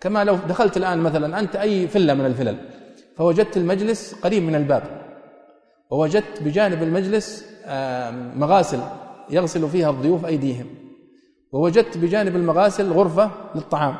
[0.00, 2.56] كما لو دخلت الآن مثلا أنت أي فلة من الفلل
[3.16, 4.82] فوجدت المجلس قريب من الباب
[5.90, 7.44] ووجدت بجانب المجلس
[8.36, 8.80] مغاسل
[9.30, 10.66] يغسل فيها الضيوف أيديهم
[11.52, 13.94] ووجدت بجانب المغاسل غرفة للطعام.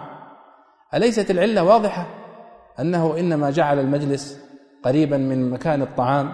[0.94, 2.06] أليست العلة واضحة
[2.80, 4.40] أنه إنما جعل المجلس
[4.82, 6.32] قريبا من مكان الطعام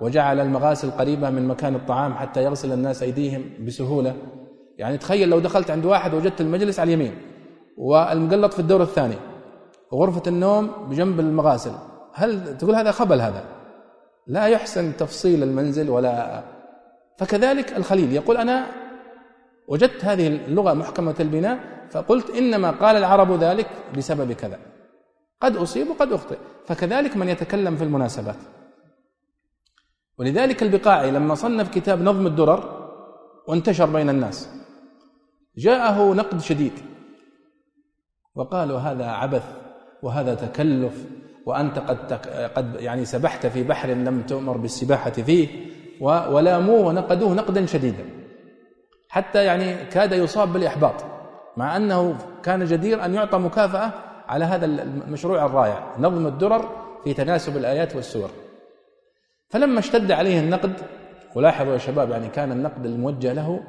[0.00, 4.14] وجعل المغاسل قريبة من مكان الطعام حتى يغسل الناس أيديهم بسهولة؟
[4.78, 7.18] يعني تخيل لو دخلت عند واحد وجدت المجلس على اليمين
[7.76, 9.16] والمقلط في الدور الثاني
[9.92, 11.72] وغرفة النوم بجنب المغاسل
[12.12, 13.44] هل تقول هذا خبل هذا؟
[14.26, 16.42] لا يحسن تفصيل المنزل ولا
[17.18, 18.66] فكذلك الخليل يقول أنا
[19.68, 21.58] وجدت هذه اللغة محكمة البناء
[21.90, 24.58] فقلت إنما قال العرب ذلك بسبب كذا
[25.40, 26.36] قد أصيب وقد أخطئ
[26.66, 28.36] فكذلك من يتكلم في المناسبات.
[30.18, 32.90] ولذلك البقاعي لما صنف كتاب نظم الدرر
[33.48, 34.63] وانتشر بين الناس
[35.58, 36.72] جاءه نقد شديد.
[38.34, 39.44] وقالوا هذا عبث
[40.02, 41.04] وهذا تكلف
[41.46, 42.12] وأنت قد
[42.54, 45.48] قد يعني سبحت في بحر لم تؤمر بالسباحة فيه
[46.00, 48.04] ولاموه ونقدوه نقدا شديدا.
[49.08, 51.04] حتى يعني كاد يصاب بالإحباط
[51.56, 53.92] مع أنه كان جدير أن يعطى مكافأة
[54.28, 56.68] على هذا المشروع الرائع نظم الدرر
[57.04, 58.30] في تناسب الآيات والسور.
[59.50, 60.72] فلما اشتد عليه النقد
[61.34, 63.60] ولاحظوا يا شباب يعني كان النقد الموجه له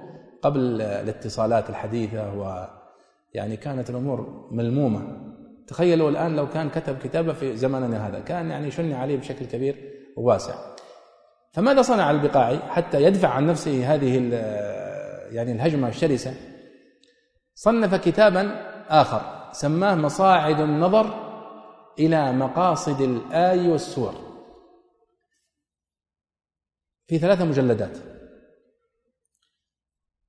[0.46, 2.68] قبل الاتصالات الحديثة و
[3.34, 5.32] يعني كانت الأمور ملمومة.
[5.68, 8.20] تخيلوا الآن لو كان كتب كتابه في زمننا هذا.
[8.20, 9.76] كان يعني شن عليه بشكل كبير
[10.18, 10.76] وواسع.
[11.52, 14.18] فماذا صنع البقاعي حتى يدفع عن نفسه هذه
[15.32, 16.34] يعني الهجمة الشرسة؟
[17.56, 18.52] صنف كتابا
[18.90, 21.06] آخر سماه مصاعد النظر
[22.00, 24.14] إلى مقاصد الآي والسور.
[27.08, 28.15] في ثلاثة مجلدات.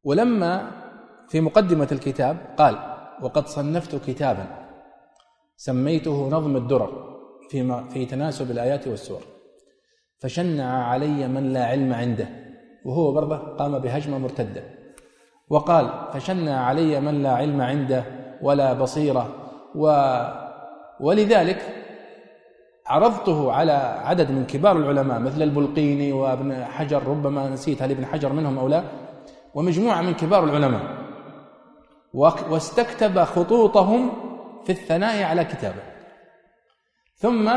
[0.06, 0.70] ولما
[1.28, 2.76] في مقدمة الكتاب قال
[3.22, 4.46] وقد صنفت كتابا
[5.56, 7.18] سميته نظم الدرر
[7.50, 9.20] في في تناسب الآيات والسور
[10.20, 12.28] فشنع علي من لا علم عنده
[12.84, 14.62] وهو برضه قام بهجمة مرتدة
[15.48, 18.04] وقال فشنع علي من لا علم عنده
[18.42, 19.34] ولا بصيرة
[19.74, 20.12] و
[21.00, 21.58] ولذلك
[22.86, 23.72] عرضته على
[24.04, 28.68] عدد من كبار العلماء مثل البلقيني وابن حجر ربما نسيت هل ابن حجر منهم أو
[28.68, 28.82] لا
[29.56, 30.82] ومجموعة من كبار العلماء.
[32.50, 34.12] واستكتب خطوطهم
[34.64, 35.82] في الثناء على كتابه.
[37.16, 37.50] ثم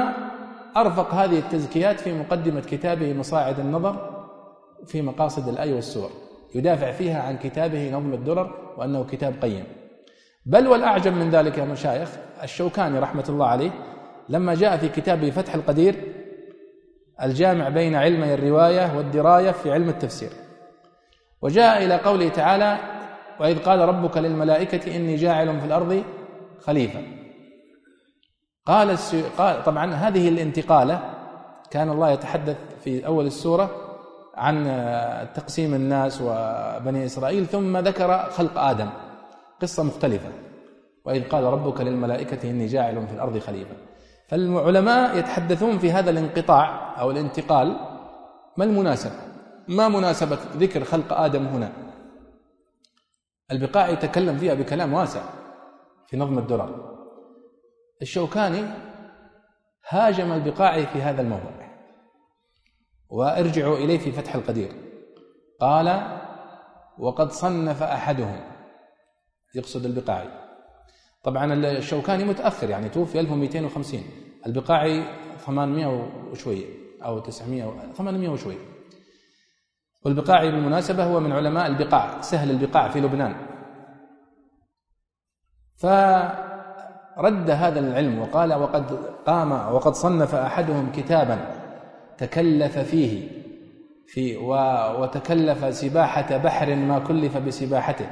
[0.77, 4.26] أرفق هذه التزكيات في مقدمة كتابه مصاعد النظر
[4.88, 6.09] في مقاصد الأي والسور.
[6.55, 9.63] يدافع فيها عن كتابه نظم الدرر وأنه كتاب قيم.
[10.45, 12.09] بل والأعجب من ذلك يا مشايخ
[12.43, 13.71] الشوكاني رحمة الله عليه
[14.30, 15.95] لما جاء في كتابه فتح القدير
[17.23, 20.30] الجامع بين علمي الرواية والدراية في علم التفسير.
[21.41, 22.78] وجاء إلى قوله تعالى
[23.40, 26.03] وإذ قال ربك للملائكة إني جاعل في الأرض
[26.61, 26.99] خليفة.
[28.66, 28.98] قال
[29.66, 31.02] طبعا هذه الانتقالة
[31.72, 33.70] كان الله يتحدث في أول السورة
[34.36, 34.66] عن
[35.36, 38.90] تقسيم الناس وبني إسرائيل ثم ذكر خلق آدم.
[39.61, 40.30] قصة مختلفة.
[41.06, 43.76] وإذ قال ربك للملائكة إني جاعل في الأرض خليفة.
[44.28, 47.76] فالعلماء يتحدثون في هذا الانقطاع أو الانتقال
[48.57, 49.28] ما المناسبه
[49.69, 51.71] ما مناسبة ذكر خلق آدم هنا.
[53.51, 55.23] البقاع يتكلم فيها بكلام واسع
[56.07, 56.97] في نظم الدرر.
[58.01, 58.65] الشوكاني
[59.89, 61.69] هاجم البقاعي في هذا الموضوع.
[63.09, 64.71] وأرجعوا إليه في فتح القدير.
[65.59, 66.17] قال
[66.99, 68.41] وقد صنف أحدهم.
[69.55, 70.29] يقصد البقاعي
[71.23, 74.03] طبعا الشوكاني متأخر يعني توفي 1250
[74.45, 75.03] البقاعي
[75.37, 75.87] 800
[76.31, 76.65] وشوية
[77.03, 78.78] أو 900 800 وشوية.
[80.05, 83.35] والبقاعي بالمناسبة هو من علماء البقاع سهل البقاع في لبنان.
[85.77, 88.91] فرد هذا العلم وقال وقد
[89.26, 91.38] قام وقد صنف أحدهم كتابا
[92.17, 93.27] تكلف فيه
[94.07, 94.38] في
[94.99, 98.05] وتكلف سباحة بحر ما كلف بسباحته.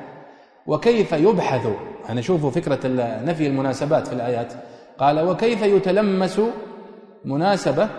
[0.65, 1.67] وكيف يبحث؟
[2.09, 2.79] أنا شوفوا فكرة
[3.25, 4.53] نفي المناسبات في الآيات.
[4.97, 6.41] قال وكيف يتلمس
[7.25, 7.89] مناسبة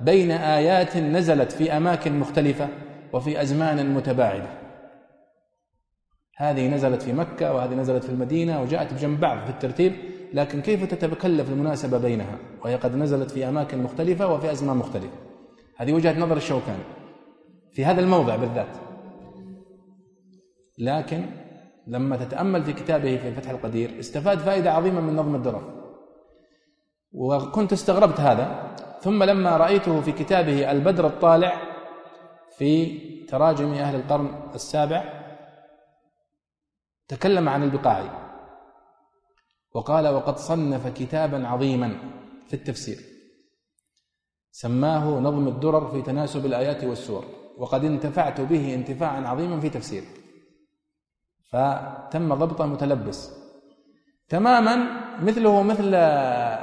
[0.00, 2.68] بين آيات نزلت في أماكن مختلفة؟
[3.14, 4.48] وفي أزمان متباعدة.
[6.36, 9.92] هذه نزلت في مكة وهذه نزلت في المدينة وجاءت بجنب بعض في الترتيب
[10.32, 15.16] لكن كيف تتكلف المناسبة بينها؟ وهي قد نزلت في أماكن مختلفة وفي أزمان مختلفة.
[15.76, 16.82] هذه وجهة نظر الشوكاني
[17.72, 18.76] في هذا الموضع بالذات.
[20.78, 21.26] لكن
[21.86, 25.62] لما تتأمل في كتابه في فتح القدير استفاد فائدة عظيمة من نظم الدرر.
[27.12, 31.63] وكنت استغربت هذا ثم لما رأيته في كتابه البدر الطالع
[32.58, 35.24] في تراجم أهل القرن السابع
[37.08, 38.10] تكلم عن البقاعي
[39.74, 41.98] وقال وقد صنف كتابا عظيما
[42.48, 42.98] في التفسير
[44.50, 47.24] سماه نظم الدرر في تناسب الآيات والسور
[47.58, 50.06] وقد انتفعت به انتفاعا عظيما في تفسيره
[51.50, 53.30] فتم ضبطه متلبس.
[54.28, 54.76] تماما
[55.20, 55.90] مثله مثل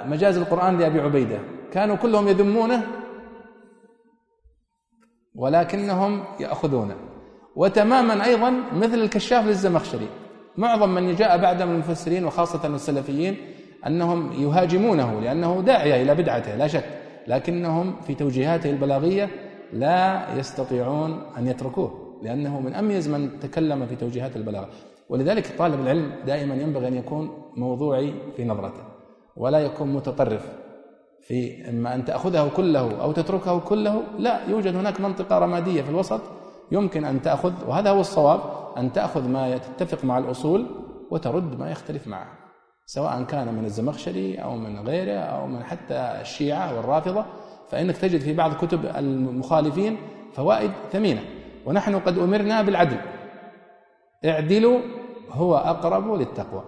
[0.09, 1.39] مجاز القرآن لأبي عبيدة.
[1.71, 3.00] كانوا كلهم يذمونه
[5.35, 6.95] ولكنهم يأخذونه
[7.55, 10.07] وتماما أيضا مثل الكشاف للزمخشري.
[10.57, 13.37] معظم من جاء بعد من المفسرين وخاصة السلفيين
[13.87, 16.83] أنهم يهاجمونه لأنه داعية إلى بدعته لا شك.
[17.27, 19.29] لكنهم في توجيهاته البلاغية
[19.73, 24.69] لا يستطيعون أن يتركوه لأنه من أميز من تكلم في توجيهات البلاغة.
[25.09, 28.83] ولذلك طالب العلم دائما ينبغي أن يكون موضوعي في نظرته
[29.37, 30.60] ولا يكون متطرف.
[31.27, 36.21] في إما أن تأخذه كله أو تتركه كله لا يوجد هناك منطقة رمادية في الوسط
[36.71, 38.39] يمكن أن تأخذ وهذا هو الصواب
[38.77, 40.65] أن تأخذ ما يتفق مع الأصول
[41.11, 42.27] وترد ما يختلف معه
[42.85, 47.25] سواء كان من الزمخشري أو من غيره أو من حتى الشيعة والرافضة
[47.69, 49.97] فإنك تجد في بعض كتب المخالفين
[50.33, 51.21] فوائد ثمينة.
[51.65, 52.97] ونحن قد أمرنا بالعدل.
[54.25, 54.79] اعدلوا
[55.31, 56.63] هو أقرب للتقوى.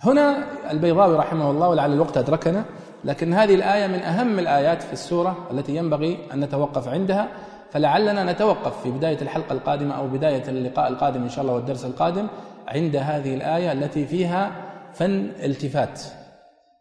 [0.00, 2.64] هنا البيضاوي رحمه الله ولعل الوقت أدركنا
[3.06, 7.28] لكن هذه الآية من أهم الآيات في السورة التي ينبغي أن نتوقف عندها
[7.70, 12.26] فلعلنا نتوقف في بداية الحلقة القادمة أو بداية اللقاء القادم إن شاء الله والدرس القادم
[12.68, 14.50] عند هذه الآية التي فيها
[14.92, 16.00] فن التفات.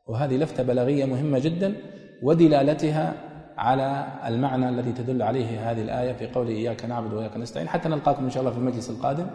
[0.07, 1.75] وهذه لفتة بلاغية مهمة جدا
[2.23, 3.13] ودلالتها
[3.57, 7.67] على المعنى الذي تدل عليه هذه الآية في قوله إياك نعبد وإياك نستعين.
[7.67, 9.27] حتى نلقاكم إن شاء الله في المجلس القادم.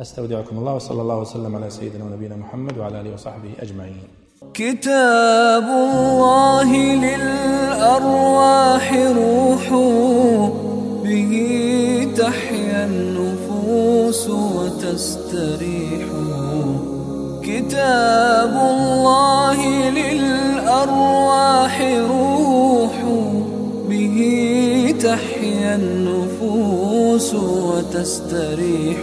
[0.00, 4.21] أستودعكم الله وصلى الله وسلم على سيدنا ونبينا محمد وعلى آله وصحبه أجمعين.
[4.54, 9.70] كتاب الله للأرواح روح
[11.04, 11.32] به
[12.16, 16.06] تحيا النفوس وتستريح.
[17.42, 19.58] كتاب الله
[19.90, 21.74] للأرواح
[22.10, 22.96] روح
[23.88, 24.18] به
[25.02, 28.98] تحيا النفوس وتستريح.